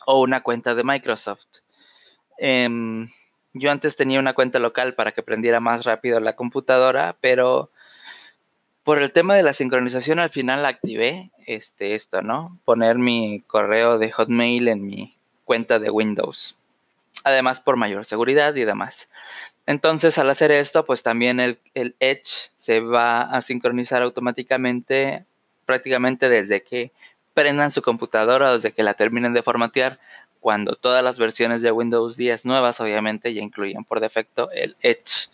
o 0.06 0.20
una 0.20 0.42
cuenta 0.42 0.74
de 0.74 0.84
Microsoft. 0.84 1.46
Em, 2.38 3.08
yo 3.54 3.70
antes 3.70 3.96
tenía 3.96 4.18
una 4.18 4.34
cuenta 4.34 4.58
local 4.58 4.94
para 4.94 5.12
que 5.12 5.22
prendiera 5.22 5.60
más 5.60 5.84
rápido 5.84 6.20
la 6.20 6.34
computadora, 6.34 7.16
pero 7.20 7.70
por 8.82 9.00
el 9.00 9.12
tema 9.12 9.34
de 9.34 9.42
la 9.42 9.54
sincronización 9.54 10.18
al 10.18 10.30
final 10.30 10.66
activé 10.66 11.30
este, 11.46 11.94
esto, 11.94 12.20
¿no? 12.20 12.58
Poner 12.64 12.98
mi 12.98 13.42
correo 13.46 13.98
de 13.98 14.10
Hotmail 14.10 14.68
en 14.68 14.84
mi 14.84 15.16
cuenta 15.44 15.78
de 15.78 15.90
Windows. 15.90 16.56
Además 17.22 17.60
por 17.60 17.76
mayor 17.76 18.04
seguridad 18.04 18.54
y 18.56 18.64
demás. 18.64 19.08
Entonces 19.66 20.18
al 20.18 20.28
hacer 20.28 20.50
esto, 20.50 20.84
pues 20.84 21.02
también 21.02 21.40
el, 21.40 21.58
el 21.72 21.94
Edge 22.00 22.50
se 22.58 22.80
va 22.80 23.22
a 23.22 23.40
sincronizar 23.40 24.02
automáticamente 24.02 25.24
prácticamente 25.64 26.28
desde 26.28 26.62
que 26.62 26.92
prendan 27.32 27.70
su 27.70 27.82
computadora 27.82 28.50
o 28.50 28.54
desde 28.54 28.72
que 28.72 28.82
la 28.82 28.94
terminen 28.94 29.32
de 29.32 29.42
formatear 29.42 29.98
cuando 30.44 30.76
todas 30.76 31.02
las 31.02 31.18
versiones 31.18 31.62
de 31.62 31.72
Windows 31.72 32.18
10 32.18 32.44
nuevas 32.44 32.78
obviamente 32.78 33.32
ya 33.32 33.40
incluyen 33.40 33.82
por 33.82 34.00
defecto 34.00 34.50
el 34.50 34.76
Edge. 34.82 35.30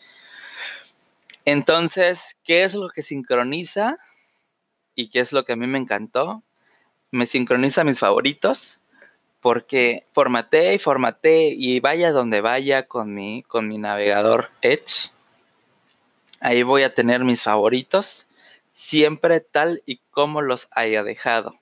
Entonces, 1.45 2.37
¿qué 2.45 2.63
es 2.63 2.77
lo 2.77 2.91
que 2.91 3.03
sincroniza? 3.03 3.99
Y 4.95 5.11
qué 5.11 5.19
es 5.19 5.33
lo 5.33 5.45
que 5.45 5.55
a 5.55 5.57
mí 5.57 5.67
me 5.67 5.79
encantó. 5.79 6.45
Me 7.11 7.27
sincroniza 7.27 7.83
mis 7.83 7.99
favoritos 7.99 8.79
porque 9.41 10.07
formateé 10.13 10.75
y 10.75 10.79
formateé 10.79 11.55
y 11.57 11.81
vaya 11.81 12.13
donde 12.13 12.41
vaya 12.41 12.87
con 12.87 13.13
mi, 13.13 13.43
con 13.43 13.67
mi 13.67 13.79
navegador 13.79 14.51
Edge. 14.63 15.11
Ahí 16.39 16.63
voy 16.63 16.85
a 16.85 16.95
tener 16.95 17.25
mis 17.25 17.43
favoritos 17.43 18.29
siempre 18.71 19.41
tal 19.41 19.83
y 19.87 19.97
como 20.13 20.41
los 20.41 20.69
haya 20.71 21.03
dejado. 21.03 21.59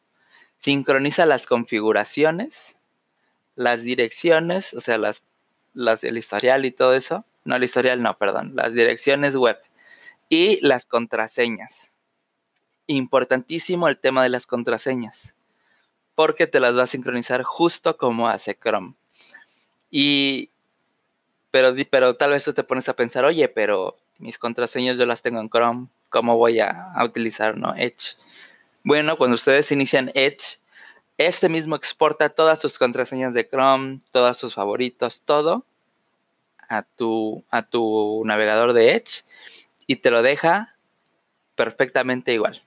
Sincroniza 0.58 1.24
las 1.24 1.46
configuraciones 1.46 2.77
las 3.58 3.82
direcciones, 3.82 4.72
o 4.72 4.80
sea, 4.80 4.98
las, 4.98 5.24
las, 5.74 6.04
el 6.04 6.16
historial 6.16 6.64
y 6.64 6.70
todo 6.70 6.94
eso. 6.94 7.24
No, 7.44 7.56
el 7.56 7.64
historial 7.64 8.00
no, 8.00 8.16
perdón. 8.16 8.52
Las 8.54 8.72
direcciones 8.72 9.34
web 9.34 9.58
y 10.28 10.64
las 10.64 10.86
contraseñas. 10.86 11.96
Importantísimo 12.86 13.88
el 13.88 13.98
tema 13.98 14.22
de 14.22 14.28
las 14.28 14.46
contraseñas, 14.46 15.34
porque 16.14 16.46
te 16.46 16.60
las 16.60 16.78
va 16.78 16.84
a 16.84 16.86
sincronizar 16.86 17.42
justo 17.42 17.96
como 17.96 18.28
hace 18.28 18.56
Chrome. 18.56 18.94
Y, 19.90 20.50
pero, 21.50 21.74
pero 21.90 22.14
tal 22.16 22.30
vez 22.30 22.44
tú 22.44 22.54
te 22.54 22.62
pones 22.62 22.88
a 22.88 22.94
pensar, 22.94 23.24
oye, 23.24 23.48
pero 23.48 23.98
mis 24.18 24.38
contraseñas 24.38 24.98
yo 24.98 25.04
las 25.04 25.20
tengo 25.20 25.40
en 25.40 25.50
Chrome, 25.50 25.88
¿cómo 26.10 26.36
voy 26.36 26.60
a, 26.60 26.92
utilizar 27.02 27.58
no? 27.58 27.74
Edge? 27.74 28.16
Bueno, 28.84 29.18
cuando 29.18 29.34
ustedes 29.34 29.72
inician 29.72 30.12
Edge, 30.14 30.60
este 31.18 31.48
mismo 31.48 31.74
exporta 31.74 32.28
todas 32.28 32.60
sus 32.60 32.78
contraseñas 32.78 33.34
de 33.34 33.46
Chrome, 33.46 34.00
todos 34.12 34.38
sus 34.38 34.54
favoritos, 34.54 35.20
todo 35.22 35.66
a 36.68 36.82
tu, 36.82 37.44
a 37.50 37.62
tu 37.62 38.22
navegador 38.24 38.72
de 38.72 38.94
Edge 38.94 39.24
y 39.86 39.96
te 39.96 40.10
lo 40.10 40.22
deja 40.22 40.76
perfectamente 41.56 42.32
igual. 42.32 42.62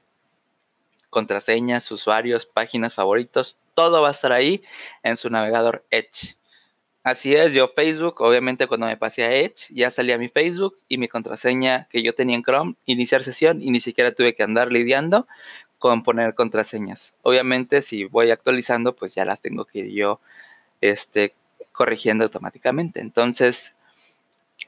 Contraseñas, 1.09 1.89
usuarios, 1.91 2.45
páginas 2.45 2.95
favoritos, 2.95 3.57
todo 3.73 4.01
va 4.01 4.09
a 4.09 4.11
estar 4.11 4.33
ahí 4.33 4.63
en 5.01 5.15
su 5.15 5.29
navegador 5.29 5.85
Edge. 5.89 6.35
Así 7.03 7.33
es, 7.33 7.53
yo 7.53 7.69
Facebook, 7.69 8.21
obviamente 8.21 8.67
cuando 8.67 8.85
me 8.85 8.97
pasé 8.97 9.23
a 9.23 9.33
Edge, 9.33 9.69
ya 9.71 9.89
salía 9.89 10.17
mi 10.17 10.27
Facebook 10.27 10.77
y 10.89 10.97
mi 10.97 11.07
contraseña 11.07 11.87
que 11.89 12.03
yo 12.03 12.13
tenía 12.13 12.35
en 12.35 12.43
Chrome, 12.43 12.75
iniciar 12.85 13.23
sesión 13.23 13.61
y 13.61 13.71
ni 13.71 13.79
siquiera 13.79 14.11
tuve 14.11 14.35
que 14.35 14.43
andar 14.43 14.71
lidiando 14.71 15.25
con 15.81 16.03
poner 16.03 16.35
contraseñas. 16.35 17.15
Obviamente 17.23 17.81
si 17.81 18.05
voy 18.05 18.29
actualizando, 18.29 18.95
pues 18.95 19.15
ya 19.15 19.25
las 19.25 19.41
tengo 19.41 19.65
que 19.65 19.79
ir 19.79 19.87
yo 19.91 20.21
este, 20.79 21.33
corrigiendo 21.71 22.23
automáticamente. 22.23 22.99
Entonces, 23.01 23.73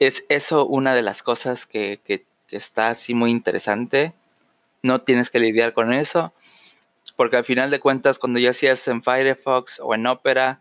es 0.00 0.24
eso 0.28 0.66
una 0.66 0.92
de 0.92 1.02
las 1.02 1.22
cosas 1.22 1.66
que, 1.66 2.00
que, 2.04 2.26
está 2.50 2.88
así 2.88 3.14
muy 3.14 3.30
interesante. 3.30 4.12
No 4.82 5.02
tienes 5.02 5.30
que 5.30 5.38
lidiar 5.40 5.72
con 5.72 5.92
eso, 5.92 6.32
porque 7.16 7.36
al 7.36 7.44
final 7.44 7.70
de 7.70 7.80
cuentas, 7.80 8.18
cuando 8.18 8.40
yo 8.40 8.50
hacía 8.50 8.72
eso 8.72 8.90
en 8.90 9.02
Firefox 9.02 9.80
o 9.80 9.94
en 9.94 10.06
Opera, 10.06 10.60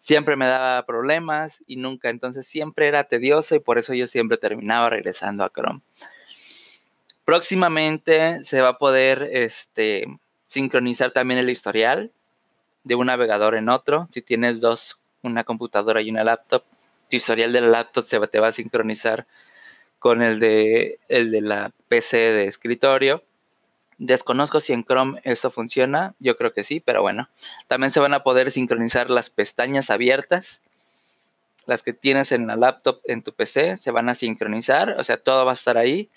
siempre 0.00 0.36
me 0.36 0.46
daba 0.46 0.86
problemas 0.86 1.62
y 1.66 1.76
nunca, 1.76 2.10
entonces 2.10 2.46
siempre 2.46 2.88
era 2.88 3.04
tedioso 3.04 3.54
y 3.56 3.60
por 3.60 3.78
eso 3.78 3.94
yo 3.94 4.06
siempre 4.06 4.38
terminaba 4.38 4.90
regresando 4.90 5.44
a 5.44 5.50
Chrome. 5.50 5.80
Próximamente 7.28 8.42
se 8.44 8.62
va 8.62 8.68
a 8.68 8.78
poder 8.78 9.28
este, 9.30 10.06
sincronizar 10.46 11.10
también 11.10 11.38
el 11.38 11.50
historial 11.50 12.10
de 12.84 12.94
un 12.94 13.08
navegador 13.08 13.54
en 13.54 13.68
otro. 13.68 14.08
Si 14.10 14.22
tienes 14.22 14.62
dos, 14.62 14.98
una 15.20 15.44
computadora 15.44 16.00
y 16.00 16.08
una 16.08 16.24
laptop, 16.24 16.64
tu 17.10 17.16
historial 17.16 17.52
de 17.52 17.60
la 17.60 17.68
laptop 17.68 18.08
se 18.08 18.18
te 18.28 18.40
va 18.40 18.48
a 18.48 18.52
sincronizar 18.52 19.26
con 19.98 20.22
el 20.22 20.40
de, 20.40 21.00
el 21.10 21.30
de 21.30 21.42
la 21.42 21.72
PC 21.88 22.16
de 22.16 22.46
escritorio. 22.46 23.22
Desconozco 23.98 24.62
si 24.62 24.72
en 24.72 24.84
Chrome 24.84 25.20
eso 25.22 25.50
funciona, 25.50 26.14
yo 26.20 26.34
creo 26.38 26.54
que 26.54 26.64
sí, 26.64 26.80
pero 26.80 27.02
bueno. 27.02 27.28
También 27.66 27.92
se 27.92 28.00
van 28.00 28.14
a 28.14 28.22
poder 28.22 28.50
sincronizar 28.50 29.10
las 29.10 29.28
pestañas 29.28 29.90
abiertas. 29.90 30.62
Las 31.66 31.82
que 31.82 31.92
tienes 31.92 32.32
en 32.32 32.46
la 32.46 32.56
laptop, 32.56 33.02
en 33.04 33.20
tu 33.22 33.34
PC, 33.34 33.76
se 33.76 33.90
van 33.90 34.08
a 34.08 34.14
sincronizar, 34.14 34.96
o 34.98 35.04
sea, 35.04 35.18
todo 35.18 35.44
va 35.44 35.50
a 35.50 35.54
estar 35.54 35.76
ahí 35.76 36.08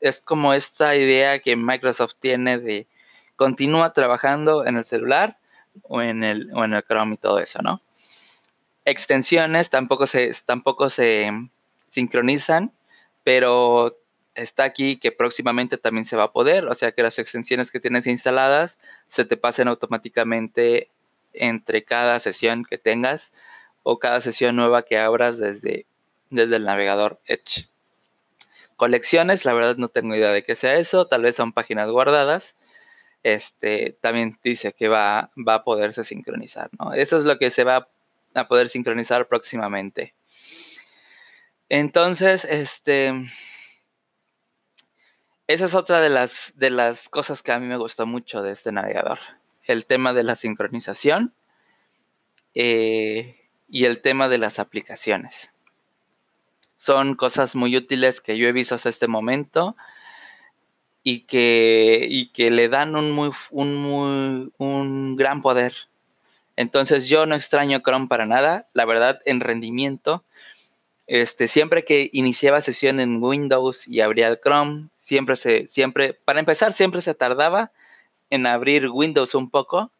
es 0.00 0.20
como 0.20 0.54
esta 0.54 0.96
idea 0.96 1.40
que 1.40 1.56
Microsoft 1.56 2.14
tiene 2.20 2.58
de 2.58 2.86
continúa 3.36 3.92
trabajando 3.92 4.66
en 4.66 4.76
el 4.76 4.84
celular 4.84 5.38
o 5.82 6.02
en 6.02 6.24
el, 6.24 6.50
o 6.54 6.64
en 6.64 6.74
el 6.74 6.82
Chrome 6.82 7.14
y 7.14 7.18
todo 7.18 7.38
eso, 7.38 7.60
¿no? 7.62 7.80
Extensiones 8.84 9.70
tampoco 9.70 10.06
se, 10.06 10.34
tampoco 10.44 10.90
se 10.90 11.30
sincronizan, 11.88 12.72
pero 13.22 13.98
está 14.34 14.64
aquí 14.64 14.96
que 14.96 15.12
próximamente 15.12 15.78
también 15.78 16.04
se 16.04 16.16
va 16.16 16.24
a 16.24 16.32
poder, 16.32 16.66
o 16.66 16.74
sea 16.74 16.92
que 16.92 17.02
las 17.02 17.18
extensiones 17.18 17.70
que 17.70 17.80
tienes 17.80 18.06
instaladas 18.06 18.78
se 19.08 19.24
te 19.24 19.36
pasen 19.36 19.68
automáticamente 19.68 20.90
entre 21.32 21.84
cada 21.84 22.18
sesión 22.20 22.64
que 22.64 22.78
tengas 22.78 23.32
o 23.82 23.98
cada 23.98 24.20
sesión 24.20 24.56
nueva 24.56 24.84
que 24.84 24.98
abras 24.98 25.38
desde, 25.38 25.86
desde 26.30 26.56
el 26.56 26.64
navegador 26.64 27.20
Edge 27.26 27.68
colecciones, 28.78 29.44
la 29.44 29.52
verdad 29.52 29.76
no 29.76 29.88
tengo 29.88 30.14
idea 30.14 30.32
de 30.32 30.44
qué 30.44 30.56
sea 30.56 30.76
eso, 30.76 31.06
tal 31.06 31.22
vez 31.22 31.36
son 31.36 31.52
páginas 31.52 31.90
guardadas. 31.90 32.56
Este 33.24 33.98
también 34.00 34.36
dice 34.42 34.72
que 34.72 34.88
va, 34.88 35.32
va 35.36 35.54
a 35.56 35.64
poderse 35.64 36.04
sincronizar, 36.04 36.70
¿no? 36.78 36.94
Eso 36.94 37.18
es 37.18 37.24
lo 37.24 37.38
que 37.38 37.50
se 37.50 37.64
va 37.64 37.88
a 38.34 38.48
poder 38.48 38.68
sincronizar 38.70 39.26
próximamente. 39.26 40.14
Entonces, 41.68 42.46
este, 42.46 43.12
esa 45.48 45.64
es 45.64 45.74
otra 45.74 46.00
de 46.00 46.08
las, 46.08 46.52
de 46.56 46.70
las 46.70 47.08
cosas 47.08 47.42
que 47.42 47.52
a 47.52 47.58
mí 47.58 47.66
me 47.66 47.76
gustó 47.76 48.06
mucho 48.06 48.42
de 48.42 48.52
este 48.52 48.70
navegador. 48.70 49.18
El 49.64 49.86
tema 49.86 50.12
de 50.12 50.22
la 50.22 50.36
sincronización 50.36 51.34
eh, 52.54 53.48
y 53.68 53.84
el 53.86 54.00
tema 54.00 54.28
de 54.28 54.38
las 54.38 54.60
aplicaciones. 54.60 55.50
Son 56.78 57.16
cosas 57.16 57.54
muy 57.54 57.76
útiles 57.76 58.22
que 58.22 58.38
yo 58.38 58.48
he 58.48 58.52
visto 58.52 58.76
hasta 58.76 58.88
este 58.88 59.08
momento 59.08 59.76
y 61.02 61.26
que, 61.26 62.06
y 62.08 62.28
que 62.32 62.50
le 62.50 62.68
dan 62.68 62.96
un, 62.96 63.10
muy, 63.10 63.32
un, 63.50 63.74
muy, 63.74 64.52
un 64.58 65.16
gran 65.16 65.42
poder. 65.42 65.74
Entonces 66.56 67.08
yo 67.08 67.26
no 67.26 67.34
extraño 67.34 67.80
Chrome 67.80 68.06
para 68.06 68.26
nada. 68.26 68.68
La 68.72 68.84
verdad, 68.84 69.20
en 69.26 69.40
rendimiento, 69.40 70.24
este, 71.08 71.48
siempre 71.48 71.84
que 71.84 72.10
iniciaba 72.12 72.62
sesión 72.62 73.00
en 73.00 73.22
Windows 73.22 73.88
y 73.88 74.00
abría 74.00 74.28
el 74.28 74.38
Chrome, 74.40 74.88
siempre 74.96 75.34
se, 75.36 75.66
siempre, 75.68 76.14
para 76.14 76.38
empezar, 76.38 76.72
siempre 76.72 77.00
se 77.02 77.14
tardaba 77.14 77.72
en 78.30 78.46
abrir 78.46 78.88
Windows 78.88 79.34
un 79.34 79.50
poco. 79.50 79.90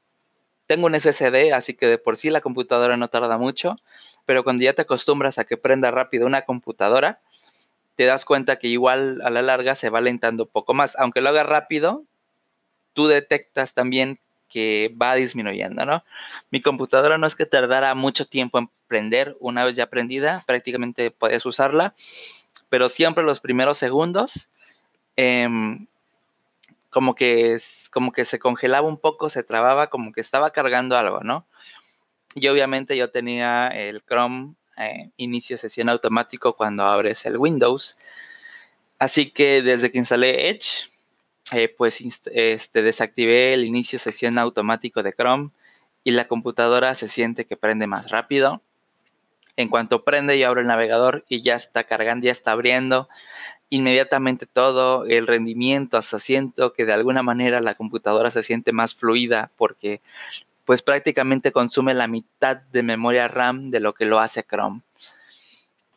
Tengo 0.68 0.86
un 0.86 0.94
SSD, 0.94 1.52
así 1.54 1.74
que 1.74 1.86
de 1.86 1.98
por 1.98 2.18
sí 2.18 2.30
la 2.30 2.40
computadora 2.40 2.96
no 2.96 3.08
tarda 3.08 3.36
mucho, 3.38 3.76
pero 4.28 4.44
cuando 4.44 4.62
ya 4.62 4.74
te 4.74 4.82
acostumbras 4.82 5.38
a 5.38 5.44
que 5.44 5.56
prenda 5.56 5.90
rápido 5.90 6.26
una 6.26 6.42
computadora, 6.42 7.20
te 7.96 8.04
das 8.04 8.26
cuenta 8.26 8.58
que 8.58 8.68
igual 8.68 9.22
a 9.24 9.30
la 9.30 9.40
larga 9.40 9.74
se 9.74 9.88
va 9.88 10.00
alentando 10.00 10.44
un 10.44 10.50
poco 10.50 10.74
más. 10.74 10.94
Aunque 10.98 11.22
lo 11.22 11.30
haga 11.30 11.44
rápido, 11.44 12.04
tú 12.92 13.06
detectas 13.06 13.72
también 13.72 14.20
que 14.50 14.94
va 15.00 15.14
disminuyendo, 15.14 15.86
¿no? 15.86 16.04
Mi 16.50 16.60
computadora 16.60 17.16
no 17.16 17.26
es 17.26 17.34
que 17.34 17.46
tardara 17.46 17.94
mucho 17.94 18.26
tiempo 18.26 18.58
en 18.58 18.68
prender, 18.86 19.34
una 19.40 19.64
vez 19.64 19.76
ya 19.76 19.86
prendida, 19.86 20.44
prácticamente 20.46 21.10
puedes 21.10 21.46
usarla, 21.46 21.94
pero 22.68 22.90
siempre 22.90 23.24
los 23.24 23.40
primeros 23.40 23.78
segundos 23.78 24.48
Em, 25.20 25.88
como 26.90 27.16
que, 27.16 27.56
como 27.90 28.12
que 28.12 28.24
se 28.24 28.38
congelaba 28.38 28.86
un 28.86 28.98
poco, 28.98 29.30
se 29.30 29.42
trababa, 29.42 29.88
como 29.88 30.12
que 30.12 30.20
estaba 30.20 30.52
cargando 30.52 30.96
algo, 30.96 31.24
¿no? 31.24 31.44
Y 32.34 32.48
obviamente 32.48 32.96
yo 32.96 33.10
tenía 33.10 33.68
el 33.68 34.02
Chrome 34.02 34.54
eh, 34.76 35.10
inicio 35.16 35.58
sesión 35.58 35.88
automático 35.88 36.56
cuando 36.56 36.84
abres 36.84 37.26
el 37.26 37.36
Windows. 37.36 37.96
Así 38.98 39.30
que 39.30 39.62
desde 39.62 39.90
que 39.90 39.98
instalé 39.98 40.50
Edge, 40.50 40.88
eh, 41.52 41.68
pues 41.76 42.00
este, 42.00 42.82
desactivé 42.82 43.54
el 43.54 43.64
inicio 43.64 43.98
sesión 43.98 44.38
automático 44.38 45.02
de 45.02 45.12
Chrome 45.12 45.50
y 46.04 46.12
la 46.12 46.28
computadora 46.28 46.94
se 46.94 47.08
siente 47.08 47.46
que 47.46 47.56
prende 47.56 47.86
más 47.86 48.10
rápido. 48.10 48.62
En 49.56 49.68
cuanto 49.68 50.04
prende, 50.04 50.38
yo 50.38 50.46
abro 50.48 50.60
el 50.60 50.68
navegador 50.68 51.24
y 51.28 51.42
ya 51.42 51.56
está 51.56 51.84
cargando, 51.84 52.26
ya 52.26 52.32
está 52.32 52.52
abriendo 52.52 53.08
inmediatamente 53.70 54.46
todo, 54.46 55.04
el 55.06 55.26
rendimiento, 55.26 55.98
hasta 55.98 56.20
siento 56.20 56.72
que 56.72 56.84
de 56.84 56.92
alguna 56.92 57.22
manera 57.22 57.60
la 57.60 57.74
computadora 57.74 58.30
se 58.30 58.42
siente 58.42 58.72
más 58.72 58.94
fluida 58.94 59.50
porque 59.56 60.00
pues 60.68 60.82
prácticamente 60.82 61.50
consume 61.50 61.94
la 61.94 62.08
mitad 62.08 62.58
de 62.58 62.82
memoria 62.82 63.26
RAM 63.26 63.70
de 63.70 63.80
lo 63.80 63.94
que 63.94 64.04
lo 64.04 64.20
hace 64.20 64.44
Chrome. 64.44 64.82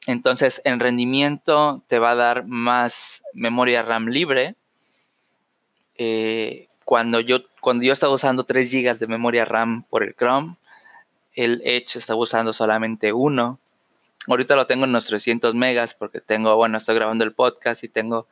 Entonces, 0.07 0.61
en 0.63 0.79
rendimiento 0.79 1.83
te 1.87 1.99
va 1.99 2.11
a 2.11 2.15
dar 2.15 2.47
más 2.47 3.21
memoria 3.33 3.81
RAM 3.81 4.07
libre. 4.07 4.55
Eh, 5.97 6.69
cuando, 6.85 7.19
yo, 7.19 7.39
cuando 7.59 7.83
yo 7.83 7.91
estaba 7.91 8.13
usando 8.13 8.45
3 8.45 8.71
GB 8.71 8.97
de 8.97 9.07
memoria 9.07 9.43
RAM 9.43 9.83
por 9.89 10.03
el 10.03 10.15
Chrome, 10.15 10.55
el 11.33 11.61
Edge 11.65 11.97
estaba 11.97 12.21
usando 12.21 12.53
solamente 12.53 13.11
1. 13.11 13.59
Ahorita 14.27 14.55
lo 14.55 14.67
tengo 14.67 14.85
en 14.85 14.91
unos 14.91 15.05
300 15.07 15.53
megas 15.53 15.95
porque 15.95 16.21
tengo, 16.21 16.55
bueno, 16.55 16.77
estoy 16.77 16.95
grabando 16.95 17.25
el 17.25 17.33
podcast 17.33 17.83
y 17.83 17.89
tengo 17.89 18.25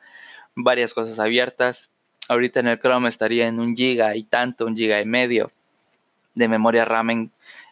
varias 0.54 0.94
cosas 0.94 1.18
abiertas. 1.18 1.90
Ahorita 2.30 2.60
en 2.60 2.68
el 2.68 2.80
Chrome 2.80 3.10
estaría 3.10 3.46
en 3.46 3.60
un 3.60 3.76
giga 3.76 4.16
y 4.16 4.22
tanto, 4.22 4.64
un 4.64 4.74
giga 4.74 5.02
y 5.02 5.04
medio 5.04 5.52
de 6.40 6.48
memoria 6.48 6.84
RAM 6.84 7.30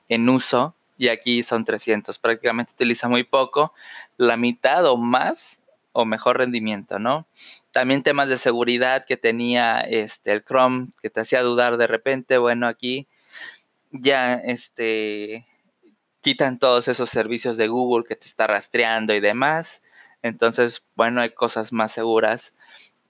en, 0.08 0.28
uso 0.28 0.76
y 0.96 1.08
aquí 1.08 1.42
son 1.42 1.64
300. 1.64 2.18
Prácticamente 2.18 2.72
utiliza 2.74 3.08
muy 3.08 3.24
poco, 3.24 3.72
la 4.16 4.36
mitad 4.36 4.86
o 4.86 4.96
más 4.96 5.60
o 5.92 6.04
mejor 6.04 6.38
rendimiento, 6.38 6.98
¿no? 6.98 7.26
También 7.72 8.02
temas 8.02 8.28
de 8.28 8.38
seguridad 8.38 9.04
que 9.06 9.16
tenía 9.16 9.80
este, 9.80 10.32
el 10.32 10.44
Chrome 10.44 10.88
que 11.02 11.10
te 11.10 11.20
hacía 11.20 11.42
dudar 11.42 11.76
de 11.76 11.86
repente, 11.86 12.38
bueno, 12.38 12.68
aquí 12.68 13.08
ya 13.90 14.34
este 14.34 15.46
quitan 16.20 16.58
todos 16.58 16.88
esos 16.88 17.10
servicios 17.10 17.56
de 17.56 17.68
Google 17.68 18.04
que 18.06 18.16
te 18.16 18.26
está 18.26 18.46
rastreando 18.46 19.14
y 19.14 19.20
demás. 19.20 19.82
Entonces, 20.22 20.82
bueno, 20.94 21.20
hay 21.20 21.30
cosas 21.30 21.72
más 21.72 21.92
seguras. 21.92 22.52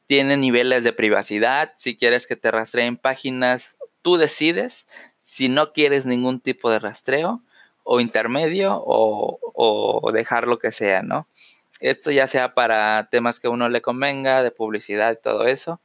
Tiene 0.07 0.37
niveles 0.37 0.85
de 0.85 0.93
privacidad. 0.93 1.73
Si 1.79 1.97
quieres 1.97 2.27
que 2.27 2.37
te 2.37 2.51
rastreen 2.51 2.97
páginas, 2.97 3.77
tú 4.03 4.17
decides. 4.17 4.87
Si 5.29 5.51
no 5.51 5.75
quieres 5.75 6.07
ningún 6.07 6.41
tipo 6.41 6.71
de 6.71 6.79
rastreo 6.79 7.43
o 7.85 8.01
intermedio 8.01 8.83
o, 8.83 9.39
o 9.55 10.11
dejar 10.13 10.49
lo 10.49 10.59
que 10.59 10.73
sea, 10.73 11.03
¿no? 11.03 11.29
Esto 11.81 12.11
ya 12.11 12.27
sea 12.27 12.55
para 12.55 13.09
temas 13.11 13.39
que 13.39 13.47
a 13.47 13.51
uno 13.51 13.69
le 13.69 13.83
convenga, 13.83 14.43
de 14.43 14.51
publicidad 14.51 15.13
y 15.13 15.23
todo 15.23 15.45
eso. 15.47 15.81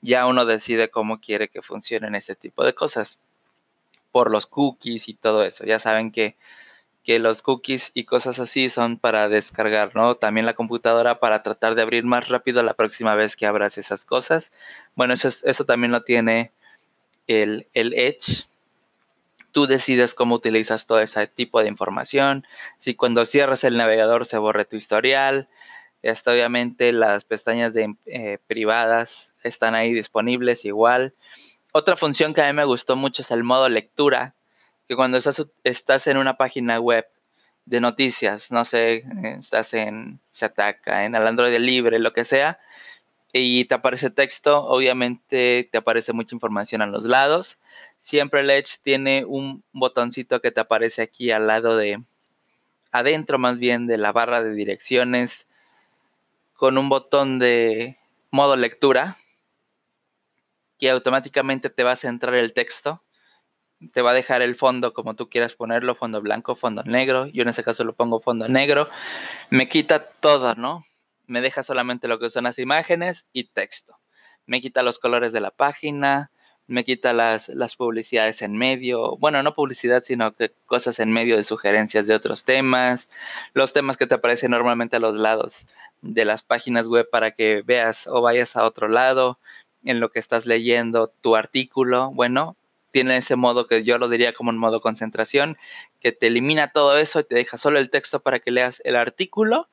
Ya 0.00 0.26
uno 0.26 0.46
decide 0.46 0.90
cómo 0.90 1.20
quiere 1.20 1.48
que 1.48 1.60
funcionen 1.62 2.14
ese 2.14 2.34
tipo 2.34 2.64
de 2.64 2.74
cosas 2.74 3.18
por 4.12 4.30
los 4.30 4.46
cookies 4.46 5.08
y 5.08 5.14
todo 5.14 5.44
eso. 5.44 5.64
Ya 5.66 5.78
saben 5.78 6.10
que, 6.10 6.36
que 7.04 7.18
los 7.18 7.42
cookies 7.42 7.92
y 7.94 8.04
cosas 8.04 8.38
así 8.40 8.70
son 8.70 8.98
para 8.98 9.28
descargar, 9.28 9.94
¿no? 9.94 10.16
También 10.16 10.46
la 10.46 10.54
computadora 10.54 11.20
para 11.20 11.42
tratar 11.42 11.74
de 11.74 11.82
abrir 11.82 12.04
más 12.04 12.28
rápido 12.28 12.62
la 12.62 12.74
próxima 12.74 13.14
vez 13.14 13.36
que 13.36 13.46
abras 13.46 13.78
esas 13.78 14.04
cosas. 14.06 14.52
Bueno, 14.96 15.14
eso, 15.14 15.28
eso 15.28 15.64
también 15.64 15.92
lo 15.92 16.02
tiene 16.02 16.52
el, 17.26 17.68
el 17.74 17.94
Edge. 17.94 18.46
Tú 19.52 19.66
decides 19.66 20.14
cómo 20.14 20.36
utilizas 20.36 20.86
todo 20.86 21.00
ese 21.00 21.26
tipo 21.26 21.60
de 21.60 21.68
información. 21.68 22.46
Si 22.78 22.94
cuando 22.94 23.26
cierras 23.26 23.64
el 23.64 23.76
navegador 23.76 24.26
se 24.26 24.38
borre 24.38 24.64
tu 24.64 24.76
historial. 24.76 25.48
Está 26.02 26.32
obviamente 26.32 26.92
las 26.92 27.24
pestañas 27.24 27.74
de, 27.74 27.94
eh, 28.06 28.38
privadas 28.46 29.30
están 29.42 29.74
ahí 29.74 29.92
disponibles 29.92 30.64
igual. 30.64 31.14
Otra 31.72 31.96
función 31.96 32.34
que 32.34 32.42
a 32.42 32.46
mí 32.46 32.52
me 32.52 32.64
gustó 32.64 32.96
mucho 32.96 33.22
es 33.22 33.30
el 33.30 33.44
modo 33.44 33.68
lectura, 33.68 34.34
que 34.88 34.96
cuando 34.96 35.18
estás, 35.18 36.06
en 36.06 36.16
una 36.16 36.36
página 36.36 36.80
web 36.80 37.06
de 37.64 37.80
noticias, 37.80 38.50
no 38.50 38.64
sé, 38.64 39.04
estás 39.40 39.72
en 39.74 40.20
Shataka, 40.32 41.04
en 41.04 41.14
el 41.14 41.26
Android 41.26 41.56
libre, 41.58 41.98
lo 42.00 42.12
que 42.12 42.24
sea, 42.24 42.58
y 43.32 43.64
te 43.66 43.74
aparece 43.74 44.10
texto, 44.10 44.64
obviamente 44.64 45.68
te 45.70 45.78
aparece 45.78 46.12
mucha 46.12 46.34
información 46.34 46.82
a 46.82 46.86
los 46.86 47.04
lados. 47.04 47.58
Siempre 47.98 48.40
el 48.40 48.50
Edge 48.50 48.78
tiene 48.82 49.24
un 49.24 49.62
botoncito 49.72 50.40
que 50.40 50.50
te 50.50 50.60
aparece 50.60 51.02
aquí 51.02 51.30
al 51.30 51.46
lado 51.46 51.76
de, 51.76 52.02
adentro 52.92 53.38
más 53.38 53.58
bien 53.58 53.86
de 53.86 53.98
la 53.98 54.12
barra 54.12 54.42
de 54.42 54.52
direcciones, 54.54 55.46
con 56.54 56.76
un 56.76 56.88
botón 56.88 57.38
de 57.38 57.96
modo 58.30 58.56
lectura, 58.56 59.16
que 60.78 60.90
automáticamente 60.90 61.70
te 61.70 61.84
va 61.84 61.92
a 61.92 61.96
centrar 61.96 62.34
el 62.34 62.52
texto. 62.52 63.02
Te 63.92 64.02
va 64.02 64.10
a 64.10 64.14
dejar 64.14 64.42
el 64.42 64.56
fondo 64.56 64.92
como 64.92 65.14
tú 65.14 65.30
quieras 65.30 65.54
ponerlo, 65.54 65.94
fondo 65.94 66.20
blanco, 66.20 66.54
fondo 66.54 66.82
negro. 66.82 67.26
Yo 67.28 67.42
en 67.42 67.48
este 67.48 67.64
caso 67.64 67.82
lo 67.84 67.94
pongo 67.94 68.20
fondo 68.20 68.46
negro. 68.46 68.90
Me 69.48 69.68
quita 69.68 70.04
todo, 70.04 70.54
¿no? 70.54 70.84
Me 71.30 71.40
deja 71.40 71.62
solamente 71.62 72.08
lo 72.08 72.18
que 72.18 72.28
son 72.28 72.42
las 72.42 72.58
imágenes 72.58 73.24
y 73.32 73.44
texto. 73.44 74.00
Me 74.46 74.60
quita 74.60 74.82
los 74.82 74.98
colores 74.98 75.32
de 75.32 75.38
la 75.38 75.52
página, 75.52 76.32
me 76.66 76.84
quita 76.84 77.12
las, 77.12 77.48
las 77.48 77.76
publicidades 77.76 78.42
en 78.42 78.56
medio, 78.56 79.16
bueno, 79.16 79.40
no 79.44 79.54
publicidad, 79.54 80.02
sino 80.02 80.34
que 80.34 80.52
cosas 80.66 80.98
en 80.98 81.12
medio 81.12 81.36
de 81.36 81.44
sugerencias 81.44 82.08
de 82.08 82.16
otros 82.16 82.42
temas, 82.42 83.08
los 83.54 83.72
temas 83.72 83.96
que 83.96 84.08
te 84.08 84.16
aparecen 84.16 84.50
normalmente 84.50 84.96
a 84.96 84.98
los 84.98 85.14
lados 85.14 85.66
de 86.02 86.24
las 86.24 86.42
páginas 86.42 86.88
web 86.88 87.08
para 87.08 87.30
que 87.30 87.62
veas 87.64 88.08
o 88.08 88.20
vayas 88.22 88.56
a 88.56 88.64
otro 88.64 88.88
lado, 88.88 89.38
en 89.84 90.00
lo 90.00 90.10
que 90.10 90.18
estás 90.18 90.46
leyendo 90.46 91.12
tu 91.20 91.36
artículo, 91.36 92.10
bueno, 92.10 92.56
tiene 92.90 93.18
ese 93.18 93.36
modo 93.36 93.68
que 93.68 93.84
yo 93.84 93.98
lo 93.98 94.08
diría 94.08 94.32
como 94.32 94.50
un 94.50 94.58
modo 94.58 94.80
concentración, 94.80 95.58
que 96.00 96.10
te 96.10 96.26
elimina 96.26 96.72
todo 96.72 96.98
eso 96.98 97.20
y 97.20 97.24
te 97.24 97.36
deja 97.36 97.56
solo 97.56 97.78
el 97.78 97.88
texto 97.88 98.18
para 98.18 98.40
que 98.40 98.50
leas 98.50 98.82
el 98.84 98.96
artículo 98.96 99.68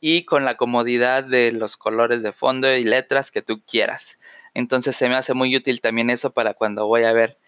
y 0.00 0.24
con 0.24 0.44
la 0.44 0.56
comodidad 0.56 1.24
de 1.24 1.52
los 1.52 1.76
colores 1.76 2.22
de 2.22 2.32
fondo 2.32 2.74
y 2.74 2.84
letras 2.84 3.30
que 3.30 3.42
tú 3.42 3.62
quieras. 3.62 4.18
Entonces 4.54 4.96
se 4.96 5.08
me 5.08 5.16
hace 5.16 5.34
muy 5.34 5.54
útil 5.56 5.80
también 5.80 6.10
eso 6.10 6.30
para 6.30 6.54
cuando 6.54 6.86
voy 6.86 7.04
a 7.04 7.12
ver 7.12 7.38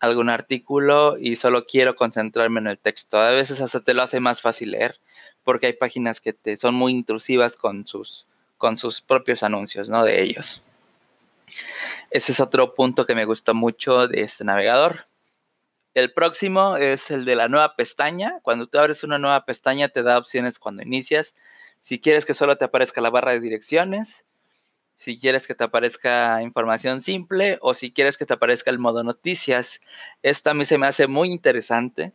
algún 0.00 0.30
artículo 0.30 1.16
y 1.18 1.36
solo 1.36 1.64
quiero 1.64 1.96
concentrarme 1.96 2.60
en 2.60 2.66
el 2.66 2.78
texto. 2.78 3.18
A 3.18 3.30
veces 3.30 3.60
hasta 3.60 3.80
te 3.80 3.94
lo 3.94 4.02
hace 4.02 4.20
más 4.20 4.40
fácil 4.42 4.72
leer 4.72 4.98
porque 5.44 5.66
hay 5.66 5.72
páginas 5.74 6.20
que 6.20 6.32
te 6.32 6.56
son 6.56 6.74
muy 6.74 6.92
intrusivas 6.92 7.56
con 7.56 7.86
sus 7.86 8.26
con 8.58 8.76
sus 8.76 9.00
propios 9.00 9.42
anuncios, 9.42 9.88
¿no? 9.88 10.04
De 10.04 10.22
ellos. 10.22 10.62
Ese 12.10 12.32
es 12.32 12.40
otro 12.40 12.74
punto 12.74 13.06
que 13.06 13.14
me 13.14 13.24
gusta 13.24 13.52
mucho 13.52 14.06
de 14.06 14.20
este 14.20 14.44
navegador. 14.44 15.06
El 15.94 16.12
próximo 16.12 16.76
es 16.76 17.10
el 17.10 17.24
de 17.24 17.36
la 17.36 17.48
nueva 17.48 17.76
pestaña. 17.76 18.40
Cuando 18.42 18.66
tú 18.66 18.78
abres 18.78 19.04
una 19.04 19.18
nueva 19.18 19.44
pestaña 19.44 19.88
te 19.88 20.02
da 20.02 20.18
opciones 20.18 20.58
cuando 20.58 20.82
inicias. 20.82 21.34
Si 21.82 22.00
quieres 22.00 22.24
que 22.24 22.32
solo 22.32 22.56
te 22.56 22.64
aparezca 22.64 23.00
la 23.00 23.10
barra 23.10 23.32
de 23.32 23.40
direcciones, 23.40 24.24
si 24.94 25.18
quieres 25.18 25.46
que 25.46 25.54
te 25.54 25.64
aparezca 25.64 26.40
información 26.42 27.02
simple 27.02 27.58
o 27.60 27.74
si 27.74 27.92
quieres 27.92 28.16
que 28.16 28.24
te 28.24 28.34
aparezca 28.34 28.70
el 28.70 28.78
modo 28.78 29.02
noticias. 29.02 29.80
Esto 30.22 30.50
a 30.50 30.54
mí 30.54 30.64
se 30.64 30.78
me 30.78 30.86
hace 30.86 31.06
muy 31.06 31.30
interesante 31.30 32.12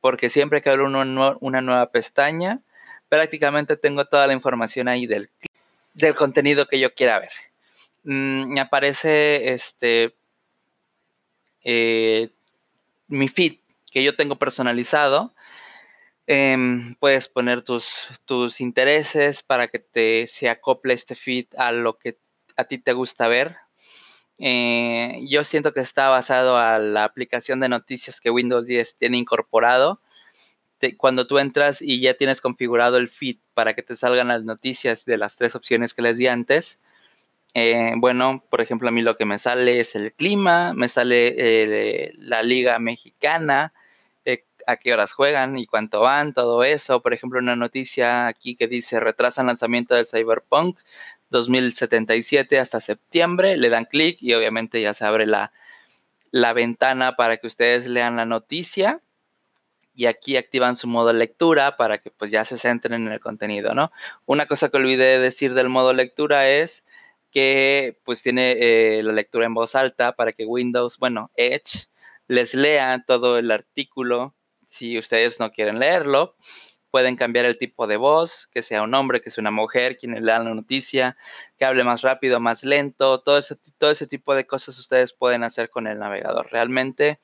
porque 0.00 0.30
siempre 0.30 0.60
que 0.60 0.70
abro 0.70 0.86
una, 0.86 1.60
nueva 1.60 1.90
pestaña, 1.90 2.60
prácticamente 3.08 3.76
tengo 3.76 4.04
toda 4.04 4.26
la 4.26 4.32
información 4.32 4.88
ahí 4.88 5.06
del, 5.06 5.30
del 5.94 6.14
contenido 6.14 6.66
que 6.66 6.78
yo 6.78 6.94
quiera 6.94 7.18
ver. 7.20 7.30
Mm, 8.04 8.52
me 8.52 8.60
aparece 8.60 9.52
este 9.52 10.14
eh, 11.62 12.30
mi 13.08 13.28
feed 13.28 13.58
que 13.90 14.02
yo 14.04 14.14
tengo 14.14 14.36
personalizado. 14.36 15.34
Em, 16.28 16.96
puedes 16.96 17.28
poner 17.28 17.62
tus, 17.62 17.88
tus 18.24 18.60
intereses 18.60 19.42
para 19.44 19.68
que 19.68 19.78
te 19.78 20.26
se 20.26 20.48
acople 20.48 20.94
este 20.94 21.14
feed 21.14 21.46
a 21.56 21.70
lo 21.70 21.98
que 21.98 22.18
a 22.56 22.64
ti 22.64 22.78
te 22.78 22.92
gusta 22.92 23.28
ver. 23.28 23.56
Eh, 24.38 25.24
yo 25.28 25.44
siento 25.44 25.72
que 25.72 25.80
está 25.80 26.08
basado 26.08 26.56
a 26.56 26.78
la 26.78 27.04
aplicación 27.04 27.60
de 27.60 27.68
noticias 27.68 28.20
que 28.20 28.30
Windows 28.30 28.66
10 28.66 28.96
tiene 28.98 29.18
incorporado. 29.18 30.00
cuando 30.98 31.26
tú 31.26 31.38
entras 31.38 31.80
y 31.82 32.00
ya 32.00 32.14
tienes 32.14 32.40
configurado 32.40 32.98
el 32.98 33.08
feed 33.08 33.38
para 33.54 33.74
que 33.74 33.82
te 33.82 33.96
salgan 33.96 34.28
las 34.28 34.44
noticias 34.44 35.04
de 35.04 35.16
las 35.18 35.36
tres 35.36 35.54
opciones 35.54 35.94
que 35.94 36.02
les 36.02 36.18
di 36.18 36.26
antes, 36.28 36.78
eh, 37.54 37.94
bueno, 37.96 38.44
por 38.50 38.60
ejemplo, 38.60 38.88
a 38.88 38.92
mí 38.92 39.02
lo 39.02 39.16
que 39.16 39.24
me 39.24 39.38
sale 39.38 39.80
es 39.80 39.94
el 39.96 40.12
clima, 40.12 40.74
me 40.74 40.88
sale 40.90 41.34
eh, 41.38 42.12
la 42.18 42.42
liga 42.42 42.78
mexicana, 42.78 43.72
a 44.66 44.76
qué 44.76 44.92
horas 44.92 45.12
juegan 45.12 45.58
y 45.58 45.66
cuánto 45.66 46.00
van, 46.00 46.34
todo 46.34 46.64
eso. 46.64 47.00
Por 47.00 47.14
ejemplo, 47.14 47.38
una 47.38 47.56
noticia 47.56 48.26
aquí 48.26 48.56
que 48.56 48.66
dice 48.66 49.00
retrasan 49.00 49.46
lanzamiento 49.46 49.94
del 49.94 50.06
Cyberpunk 50.06 50.78
2077 51.30 52.58
hasta 52.58 52.80
septiembre, 52.80 53.56
le 53.56 53.68
dan 53.68 53.84
clic 53.84 54.18
y 54.20 54.34
obviamente 54.34 54.80
ya 54.80 54.94
se 54.94 55.04
abre 55.04 55.26
la, 55.26 55.52
la 56.30 56.52
ventana 56.52 57.16
para 57.16 57.36
que 57.38 57.46
ustedes 57.46 57.86
lean 57.86 58.16
la 58.16 58.26
noticia 58.26 59.00
y 59.94 60.06
aquí 60.06 60.36
activan 60.36 60.76
su 60.76 60.86
modo 60.88 61.12
lectura 61.12 61.76
para 61.76 61.98
que 61.98 62.10
pues 62.10 62.30
ya 62.30 62.44
se 62.44 62.58
centren 62.58 63.06
en 63.06 63.12
el 63.12 63.20
contenido, 63.20 63.74
¿no? 63.74 63.90
Una 64.26 64.46
cosa 64.46 64.68
que 64.68 64.76
olvidé 64.76 65.18
decir 65.18 65.54
del 65.54 65.70
modo 65.70 65.94
lectura 65.94 66.48
es 66.48 66.84
que 67.30 67.98
pues 68.04 68.22
tiene 68.22 68.52
eh, 68.60 69.02
la 69.02 69.12
lectura 69.12 69.46
en 69.46 69.54
voz 69.54 69.74
alta 69.74 70.12
para 70.12 70.32
que 70.32 70.44
Windows, 70.44 70.98
bueno, 70.98 71.30
Edge, 71.36 71.88
les 72.28 72.54
lea 72.54 73.04
todo 73.06 73.38
el 73.38 73.50
artículo 73.50 74.34
si 74.76 74.98
ustedes 74.98 75.40
no 75.40 75.52
quieren 75.52 75.78
leerlo 75.78 76.36
pueden 76.96 77.16
cambiar 77.16 77.44
el 77.44 77.58
tipo 77.58 77.86
de 77.86 77.98
voz, 77.98 78.48
que 78.52 78.62
sea 78.62 78.82
un 78.82 78.94
hombre, 78.94 79.20
que 79.20 79.30
sea 79.30 79.42
una 79.42 79.50
mujer, 79.50 79.98
quien 79.98 80.12
lea 80.24 80.38
la 80.38 80.54
noticia, 80.54 81.18
que 81.58 81.66
hable 81.66 81.84
más 81.84 82.00
rápido, 82.00 82.40
más 82.40 82.64
lento, 82.64 83.20
todo 83.20 83.36
ese, 83.36 83.56
todo 83.76 83.90
ese 83.90 84.06
tipo 84.06 84.34
de 84.34 84.46
cosas 84.46 84.78
ustedes 84.78 85.12
pueden 85.12 85.44
hacer 85.44 85.68
con 85.68 85.86
el 85.86 85.98
navegador. 85.98 86.48
Realmente 86.50 87.20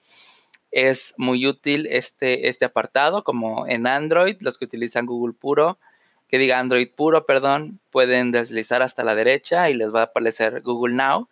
es 0.71 1.15
muy 1.17 1.47
útil 1.47 1.87
este, 1.91 2.51
este 2.51 2.67
apartado, 2.67 3.25
como 3.25 3.67
en 3.67 3.87
Android, 3.87 4.37
los 4.41 4.59
que 4.59 4.67
utilizan 4.67 5.07
Google 5.07 5.33
puro, 5.33 5.79
que 6.29 6.37
diga 6.37 6.59
Android 6.59 6.91
puro, 6.95 7.25
perdón, 7.25 7.81
pueden 7.91 8.31
deslizar 8.31 8.83
hasta 8.83 9.05
la 9.05 9.15
derecha 9.15 9.71
y 9.71 9.75
les 9.75 9.91
va 9.91 10.01
a 10.01 10.05
aparecer 10.05 10.61
Google 10.61 10.97
Now, 10.97 11.31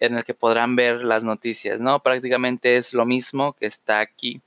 en 0.00 0.16
el 0.16 0.24
que 0.24 0.34
podrán 0.34 0.74
ver 0.74 1.04
las 1.04 1.22
noticias, 1.22 1.78
¿no? 1.78 2.02
Prácticamente 2.02 2.78
es 2.78 2.92
lo 2.94 3.06
mismo 3.06 3.52
que 3.52 3.66
está 3.66 4.00
aquí. 4.00 4.42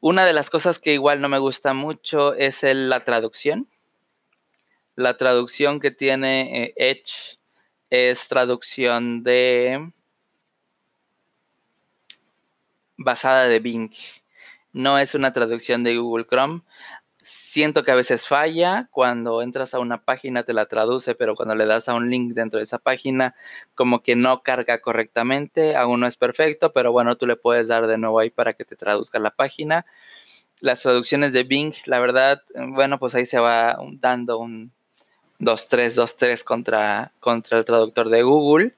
Una 0.00 0.26
de 0.26 0.32
las 0.32 0.50
cosas 0.50 0.78
que 0.78 0.92
igual 0.92 1.20
no 1.20 1.28
me 1.28 1.38
gusta 1.38 1.72
mucho 1.72 2.34
es 2.34 2.62
la 2.62 3.04
traducción. 3.04 3.68
La 4.94 5.16
traducción 5.16 5.80
que 5.80 5.90
tiene 5.90 6.64
eh, 6.64 6.74
Edge 6.76 7.38
es 7.90 8.28
traducción 8.28 9.22
de 9.22 9.92
basada 12.96 13.46
de 13.46 13.60
Bing. 13.60 13.92
No 14.72 14.98
es 14.98 15.14
una 15.14 15.32
traducción 15.32 15.84
de 15.84 15.96
Google 15.96 16.26
Chrome. 16.26 16.62
Siento 17.56 17.84
que 17.84 17.90
a 17.90 17.94
veces 17.94 18.28
falla. 18.28 18.86
Cuando 18.90 19.40
entras 19.40 19.72
a 19.72 19.78
una 19.78 20.02
página 20.02 20.42
te 20.42 20.52
la 20.52 20.66
traduce, 20.66 21.14
pero 21.14 21.34
cuando 21.34 21.54
le 21.54 21.64
das 21.64 21.88
a 21.88 21.94
un 21.94 22.10
link 22.10 22.34
dentro 22.34 22.58
de 22.58 22.64
esa 22.64 22.76
página, 22.76 23.34
como 23.74 24.02
que 24.02 24.14
no 24.14 24.42
carga 24.42 24.82
correctamente. 24.82 25.74
Aún 25.74 26.00
no 26.00 26.06
es 26.06 26.18
perfecto, 26.18 26.74
pero 26.74 26.92
bueno, 26.92 27.16
tú 27.16 27.26
le 27.26 27.36
puedes 27.36 27.68
dar 27.68 27.86
de 27.86 27.96
nuevo 27.96 28.18
ahí 28.18 28.28
para 28.28 28.52
que 28.52 28.66
te 28.66 28.76
traduzca 28.76 29.18
la 29.20 29.30
página. 29.30 29.86
Las 30.60 30.82
traducciones 30.82 31.32
de 31.32 31.44
Bing, 31.44 31.72
la 31.86 31.98
verdad, 31.98 32.42
bueno, 32.54 32.98
pues 32.98 33.14
ahí 33.14 33.24
se 33.24 33.38
va 33.38 33.78
dando 34.02 34.36
un 34.36 34.70
2-3, 35.38 35.94
2-3 35.94 36.44
contra, 36.44 37.12
contra 37.20 37.56
el 37.56 37.64
traductor 37.64 38.10
de 38.10 38.22
Google. 38.22 38.74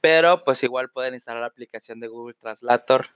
Pero 0.00 0.44
pues 0.44 0.62
igual 0.62 0.90
pueden 0.90 1.14
instalar 1.14 1.40
la 1.40 1.48
aplicación 1.48 1.98
de 1.98 2.06
Google 2.06 2.36
Translator 2.40 3.08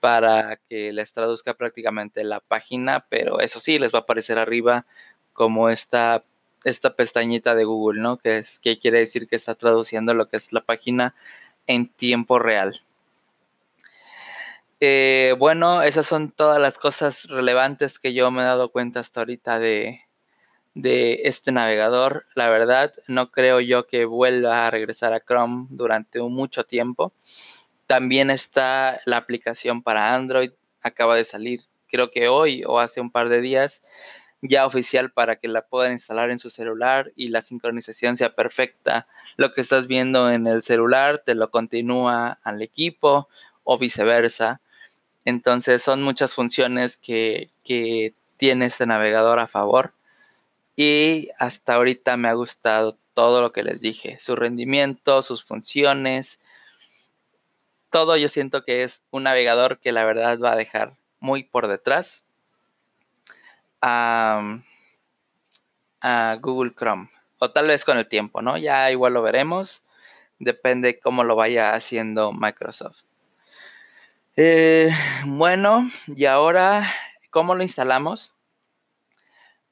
para 0.00 0.56
que 0.68 0.92
les 0.92 1.12
traduzca 1.12 1.54
prácticamente 1.54 2.24
la 2.24 2.40
página, 2.40 3.06
pero 3.08 3.40
eso 3.40 3.60
sí, 3.60 3.78
les 3.78 3.92
va 3.92 4.00
a 4.00 4.02
aparecer 4.02 4.38
arriba 4.38 4.86
como 5.32 5.70
esta, 5.70 6.24
esta 6.64 6.94
pestañita 6.94 7.54
de 7.54 7.64
Google, 7.64 8.00
¿no? 8.00 8.18
Que, 8.18 8.38
es, 8.38 8.58
que 8.60 8.78
quiere 8.78 9.00
decir 9.00 9.28
que 9.28 9.36
está 9.36 9.54
traduciendo 9.54 10.14
lo 10.14 10.28
que 10.28 10.36
es 10.36 10.52
la 10.52 10.62
página 10.62 11.14
en 11.66 11.88
tiempo 11.88 12.38
real. 12.38 12.82
Eh, 14.80 15.34
bueno, 15.38 15.82
esas 15.82 16.06
son 16.06 16.30
todas 16.30 16.60
las 16.60 16.78
cosas 16.78 17.24
relevantes 17.24 17.98
que 17.98 18.12
yo 18.12 18.30
me 18.30 18.42
he 18.42 18.44
dado 18.44 18.70
cuenta 18.70 19.00
hasta 19.00 19.20
ahorita 19.20 19.58
de, 19.58 20.02
de 20.76 21.22
este 21.24 21.52
navegador. 21.52 22.26
La 22.34 22.50
verdad, 22.50 22.92
no 23.08 23.30
creo 23.30 23.60
yo 23.60 23.86
que 23.86 24.04
vuelva 24.04 24.66
a 24.66 24.70
regresar 24.70 25.14
a 25.14 25.20
Chrome 25.20 25.66
durante 25.70 26.20
mucho 26.20 26.64
tiempo. 26.64 27.14
También 27.86 28.30
está 28.30 29.00
la 29.04 29.16
aplicación 29.18 29.82
para 29.82 30.14
Android, 30.14 30.50
acaba 30.82 31.16
de 31.16 31.24
salir, 31.24 31.62
creo 31.88 32.10
que 32.10 32.28
hoy 32.28 32.64
o 32.66 32.80
hace 32.80 33.00
un 33.00 33.10
par 33.10 33.28
de 33.28 33.40
días, 33.40 33.82
ya 34.42 34.66
oficial 34.66 35.10
para 35.10 35.36
que 35.36 35.48
la 35.48 35.62
puedan 35.62 35.92
instalar 35.92 36.30
en 36.30 36.38
su 36.38 36.50
celular 36.50 37.12
y 37.16 37.28
la 37.28 37.42
sincronización 37.42 38.16
sea 38.16 38.34
perfecta. 38.34 39.06
Lo 39.36 39.52
que 39.52 39.60
estás 39.60 39.86
viendo 39.86 40.30
en 40.30 40.46
el 40.46 40.62
celular 40.62 41.22
te 41.24 41.34
lo 41.34 41.50
continúa 41.50 42.38
al 42.42 42.62
equipo 42.62 43.28
o 43.64 43.78
viceversa. 43.78 44.60
Entonces 45.24 45.82
son 45.82 46.02
muchas 46.02 46.34
funciones 46.34 46.96
que, 46.96 47.50
que 47.64 48.14
tiene 48.36 48.66
este 48.66 48.86
navegador 48.86 49.38
a 49.38 49.48
favor. 49.48 49.94
Y 50.76 51.30
hasta 51.38 51.74
ahorita 51.74 52.16
me 52.16 52.28
ha 52.28 52.34
gustado 52.34 52.98
todo 53.14 53.40
lo 53.40 53.52
que 53.52 53.62
les 53.62 53.80
dije. 53.80 54.18
Su 54.20 54.36
rendimiento, 54.36 55.22
sus 55.22 55.42
funciones, 55.42 56.38
todo 57.96 58.18
yo 58.18 58.28
siento 58.28 58.62
que 58.62 58.82
es 58.82 59.02
un 59.10 59.22
navegador 59.22 59.80
que 59.80 59.90
la 59.90 60.04
verdad 60.04 60.38
va 60.38 60.52
a 60.52 60.56
dejar 60.56 60.98
muy 61.18 61.44
por 61.44 61.66
detrás 61.66 62.26
a, 63.80 64.58
Google 66.42 66.74
Chrome. 66.76 67.08
O 67.38 67.50
tal 67.52 67.68
vez 67.68 67.86
con 67.86 67.96
el 67.96 68.06
tiempo, 68.06 68.42
¿no? 68.42 68.58
Ya 68.58 68.90
igual 68.90 69.14
lo 69.14 69.22
veremos. 69.22 69.82
Depende 70.38 71.00
cómo 71.00 71.24
lo 71.24 71.36
vaya 71.36 71.72
haciendo 71.72 72.34
Microsoft. 72.34 72.98
Eh, 74.36 74.90
bueno, 75.24 75.90
y 76.06 76.26
ahora, 76.26 76.92
¿cómo 77.30 77.54
lo 77.54 77.62
instalamos? 77.62 78.34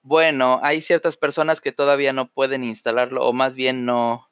Bueno, 0.01 0.61
hay 0.63 0.81
ciertas 0.81 1.19
personas 1.19 1.61
que 1.61 1.73
todavía 1.73 2.15
no 2.15 2.29
pueden 2.29 2.65
instalarlo 2.65 3.23
o 3.27 3.35
más 3.35 3.55
bien 3.55 3.85
no, 3.85 4.31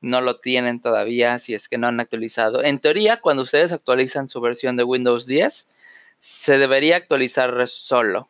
no 0.00 0.20
lo 0.20 0.40
tienen 0.40 0.80
todavía 0.80 1.38
si 1.38 1.54
es 1.54 1.68
que 1.68 1.78
no 1.78 1.86
han 1.86 2.00
actualizado. 2.00 2.62
En 2.62 2.78
teoría, 2.78 3.20
cuando 3.20 3.42
ustedes 3.42 3.72
actualizan 3.72 4.28
su 4.28 4.40
versión 4.40 4.76
de 4.76 4.84
Windows 4.84 5.26
10, 5.26 5.66
se 6.20 6.58
debería 6.58 6.96
actualizar 6.96 7.68
solo. 7.68 8.28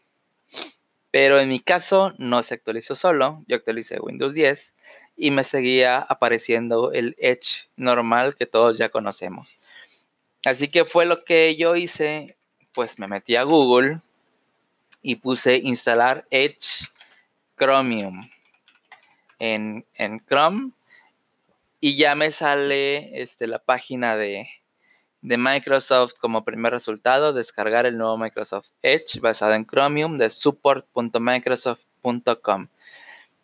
Pero 1.11 1.39
en 1.39 1.49
mi 1.49 1.61
caso 1.61 2.13
no 2.19 2.43
se 2.43 2.55
actualizó 2.55 2.97
solo, 2.97 3.45
yo 3.47 3.57
actualicé 3.57 4.01
Windows 4.01 4.35
10 4.35 4.75
y 5.17 5.31
me 5.31 5.45
seguía 5.45 5.99
apareciendo 5.99 6.93
el 6.93 7.15
Edge 7.19 7.69
normal 7.77 8.35
que 8.35 8.47
todos 8.47 8.79
ya 8.79 8.89
conocemos. 8.89 9.57
Así 10.45 10.69
que 10.69 10.85
fue 10.85 11.07
lo 11.07 11.25
que 11.25 11.57
yo 11.57 11.77
hice, 11.77 12.37
pues 12.73 12.99
me 12.99 13.07
metí 13.07 13.37
a 13.37 13.45
Google 13.45 14.01
y 15.03 15.17
puse 15.17 15.59
instalar 15.59 16.27
Edge 16.31 16.89
Chromium 17.57 18.29
en, 19.39 19.87
en 19.95 20.21
Chrome 20.27 20.73
y 21.85 21.97
ya 21.97 22.15
me 22.15 22.31
sale 22.31 23.21
este, 23.21 23.47
la 23.47 23.59
página 23.59 24.17
de, 24.17 24.49
Microsoft 25.21 26.15
como 26.19 26.43
primer 26.43 26.73
resultado, 26.73 27.35
descargar 27.35 27.85
el 27.85 27.99
nuevo 27.99 28.17
Microsoft 28.17 28.69
Edge 28.81 29.21
basado 29.21 29.53
en 29.53 29.67
Chromium 29.67 30.17
de 30.17 30.31
support.microsoft.com. 30.31 32.69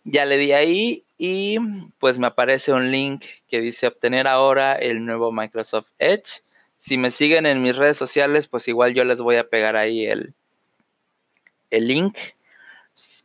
Ya 0.04 0.24
le 0.24 0.38
di 0.38 0.52
ahí 0.52 1.04
y 1.18 1.58
pues 1.98 2.18
me 2.18 2.28
aparece 2.28 2.72
un 2.72 2.90
link 2.90 3.26
que 3.46 3.60
dice 3.60 3.88
obtener 3.88 4.26
ahora 4.26 4.72
el 4.72 5.04
nuevo 5.04 5.32
Microsoft 5.32 5.88
Edge. 5.98 6.42
Si 6.78 6.96
me 6.96 7.10
siguen 7.10 7.44
en 7.44 7.60
mis 7.60 7.76
redes 7.76 7.98
sociales, 7.98 8.48
pues 8.48 8.68
igual 8.68 8.94
yo 8.94 9.04
les 9.04 9.20
voy 9.20 9.36
a 9.36 9.50
pegar 9.50 9.76
ahí 9.76 10.06
el, 10.06 10.32
el 11.68 11.88
link 11.88 12.16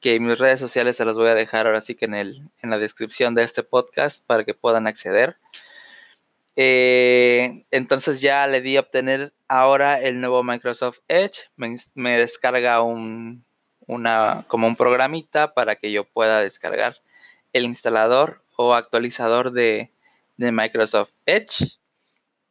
que 0.06 0.20
mis 0.20 0.38
redes 0.38 0.60
sociales 0.60 0.98
se 0.98 1.04
las 1.04 1.16
voy 1.16 1.30
a 1.30 1.34
dejar 1.34 1.66
ahora 1.66 1.82
sí 1.82 1.96
que 1.96 2.06
en, 2.06 2.14
el, 2.14 2.48
en 2.62 2.70
la 2.70 2.78
descripción 2.78 3.34
de 3.34 3.42
este 3.42 3.64
podcast 3.64 4.24
para 4.24 4.44
que 4.44 4.54
puedan 4.54 4.86
acceder. 4.86 5.38
Eh, 6.56 7.66
entonces 7.72 8.22
ya 8.22 8.46
le 8.46 8.62
di 8.62 8.78
a 8.78 8.82
obtener 8.82 9.34
ahora 9.48 10.00
el 10.00 10.20
nuevo 10.20 10.44
Microsoft 10.44 11.00
Edge. 11.08 11.50
Me, 11.56 12.18
descarga 12.20 12.84
un, 12.84 13.46
una, 13.88 14.46
como 14.48 14.68
un 14.68 14.76
programita 14.76 15.56
para 15.56 15.76
que 15.76 15.92
yo 15.92 16.04
pueda 16.04 16.40
descargar 16.42 16.98
el 17.52 17.66
instalador 17.66 18.44
o 18.58 18.76
actualizador 18.76 19.54
de, 19.54 19.90
de 20.38 20.52
Microsoft 20.52 21.14
Edge. 21.26 21.80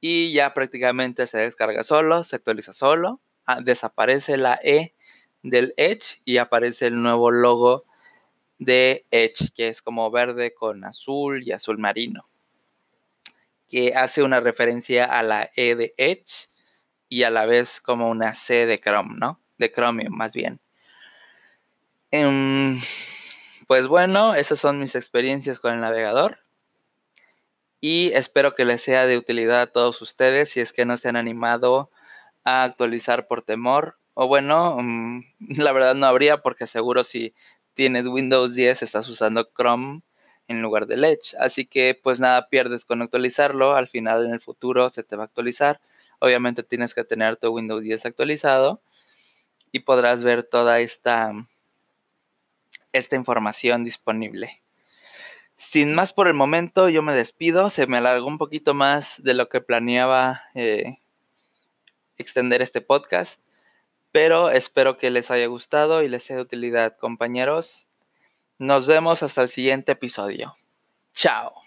Y 0.00 0.32
ya 0.32 0.54
prácticamente 0.54 1.28
se 1.28 1.38
descarga 1.38 1.84
solo, 1.84 2.24
se 2.24 2.34
actualiza 2.34 2.74
solo. 2.74 3.20
Ah, 3.46 3.60
desaparece 3.60 4.38
la 4.38 4.58
E 4.60 4.93
del 5.44 5.74
Edge 5.76 6.20
y 6.24 6.38
aparece 6.38 6.88
el 6.88 7.00
nuevo 7.00 7.30
logo 7.30 7.84
de 8.58 9.06
Edge, 9.12 9.52
que 9.54 9.68
es 9.68 9.80
como 9.80 10.10
verde 10.10 10.52
con 10.54 10.84
azul 10.84 11.44
y 11.46 11.52
azul 11.52 11.78
marino 11.78 12.26
que 13.68 13.94
hace 13.94 14.22
una 14.22 14.38
referencia 14.38 15.04
a 15.04 15.24
la 15.24 15.50
E 15.56 15.74
de 15.74 15.94
Edge 15.96 16.48
y 17.08 17.24
a 17.24 17.30
la 17.30 17.44
vez 17.46 17.80
como 17.80 18.08
una 18.08 18.34
C 18.36 18.66
de 18.66 18.80
Chrome, 18.80 19.16
¿no? 19.18 19.40
De 19.58 19.72
Chromium 19.72 20.14
más 20.14 20.32
bien. 20.32 20.60
Em, 22.12 22.80
pues 23.66 23.88
bueno, 23.88 24.36
esas 24.36 24.60
son 24.60 24.78
mis 24.78 24.94
experiencias 24.94 25.58
con 25.58 25.74
el 25.74 25.80
navegador. 25.80 26.38
Y 27.80 28.12
espero 28.14 28.54
que 28.54 28.64
les 28.64 28.80
sea 28.80 29.06
de 29.06 29.18
utilidad 29.18 29.60
a 29.60 29.66
todos 29.66 30.00
ustedes 30.00 30.50
si 30.50 30.60
es 30.60 30.72
que 30.72 30.86
no 30.86 30.96
se 30.96 31.08
han 31.08 31.16
animado 31.16 31.90
a 32.44 32.62
actualizar 32.62 33.26
por 33.26 33.42
temor. 33.42 33.98
O 34.14 34.28
bueno, 34.28 34.76
mm, 34.80 35.20
la 35.58 35.72
verdad 35.72 35.94
no 35.94 36.06
habría 36.06 36.38
porque 36.38 36.66
seguro 36.66 37.04
si 37.04 37.34
tienes 37.74 38.06
Windows 38.06 38.54
10 38.54 38.82
estás 38.82 39.08
usando 39.08 39.50
Chrome 39.56 40.02
en 40.48 40.62
lugar 40.62 40.86
de 40.86 40.94
Edge. 40.94 41.36
Así 41.38 41.66
que 41.66 41.98
pues 42.00 42.20
nada 42.20 42.48
pierdes 42.48 42.84
con 42.84 43.02
actualizarlo. 43.02 43.74
Al 43.74 43.88
final 43.88 44.24
en 44.26 44.32
el 44.32 44.40
futuro 44.40 44.90
se 44.90 45.02
te 45.02 45.16
va 45.16 45.24
a 45.24 45.26
actualizar. 45.26 45.80
Obviamente 46.20 46.62
tienes 46.62 46.94
que 46.94 47.04
tener 47.04 47.36
tu 47.36 47.48
Windows 47.48 47.82
10 47.82 48.06
actualizado 48.06 48.80
y 49.72 49.80
podrás 49.80 50.22
ver 50.22 50.44
toda 50.44 50.80
esta, 50.80 51.32
esta 52.92 53.16
información 53.16 53.84
disponible. 53.84 54.62
Sin 55.56 55.94
más 55.94 56.12
por 56.12 56.28
el 56.28 56.34
momento, 56.34 56.88
yo 56.88 57.02
me 57.02 57.14
despido. 57.14 57.70
Se 57.70 57.86
me 57.86 57.98
alargó 57.98 58.26
un 58.26 58.38
poquito 58.38 58.74
más 58.74 59.22
de 59.22 59.34
lo 59.34 59.48
que 59.48 59.60
planeaba 59.60 60.42
eh, 60.54 60.98
extender 62.18 62.62
este 62.62 62.80
podcast, 62.80 63.40
pero 64.14 64.50
espero 64.50 64.96
que 64.96 65.10
les 65.10 65.32
haya 65.32 65.48
gustado 65.48 66.04
y 66.04 66.08
les 66.08 66.22
sea 66.22 66.36
de 66.36 66.42
utilidad, 66.42 66.96
compañeros. 66.96 67.88
Nos 68.58 68.86
vemos 68.86 69.24
hasta 69.24 69.42
el 69.42 69.48
siguiente 69.48 69.90
episodio. 69.90 70.56
Chao. 71.12 71.63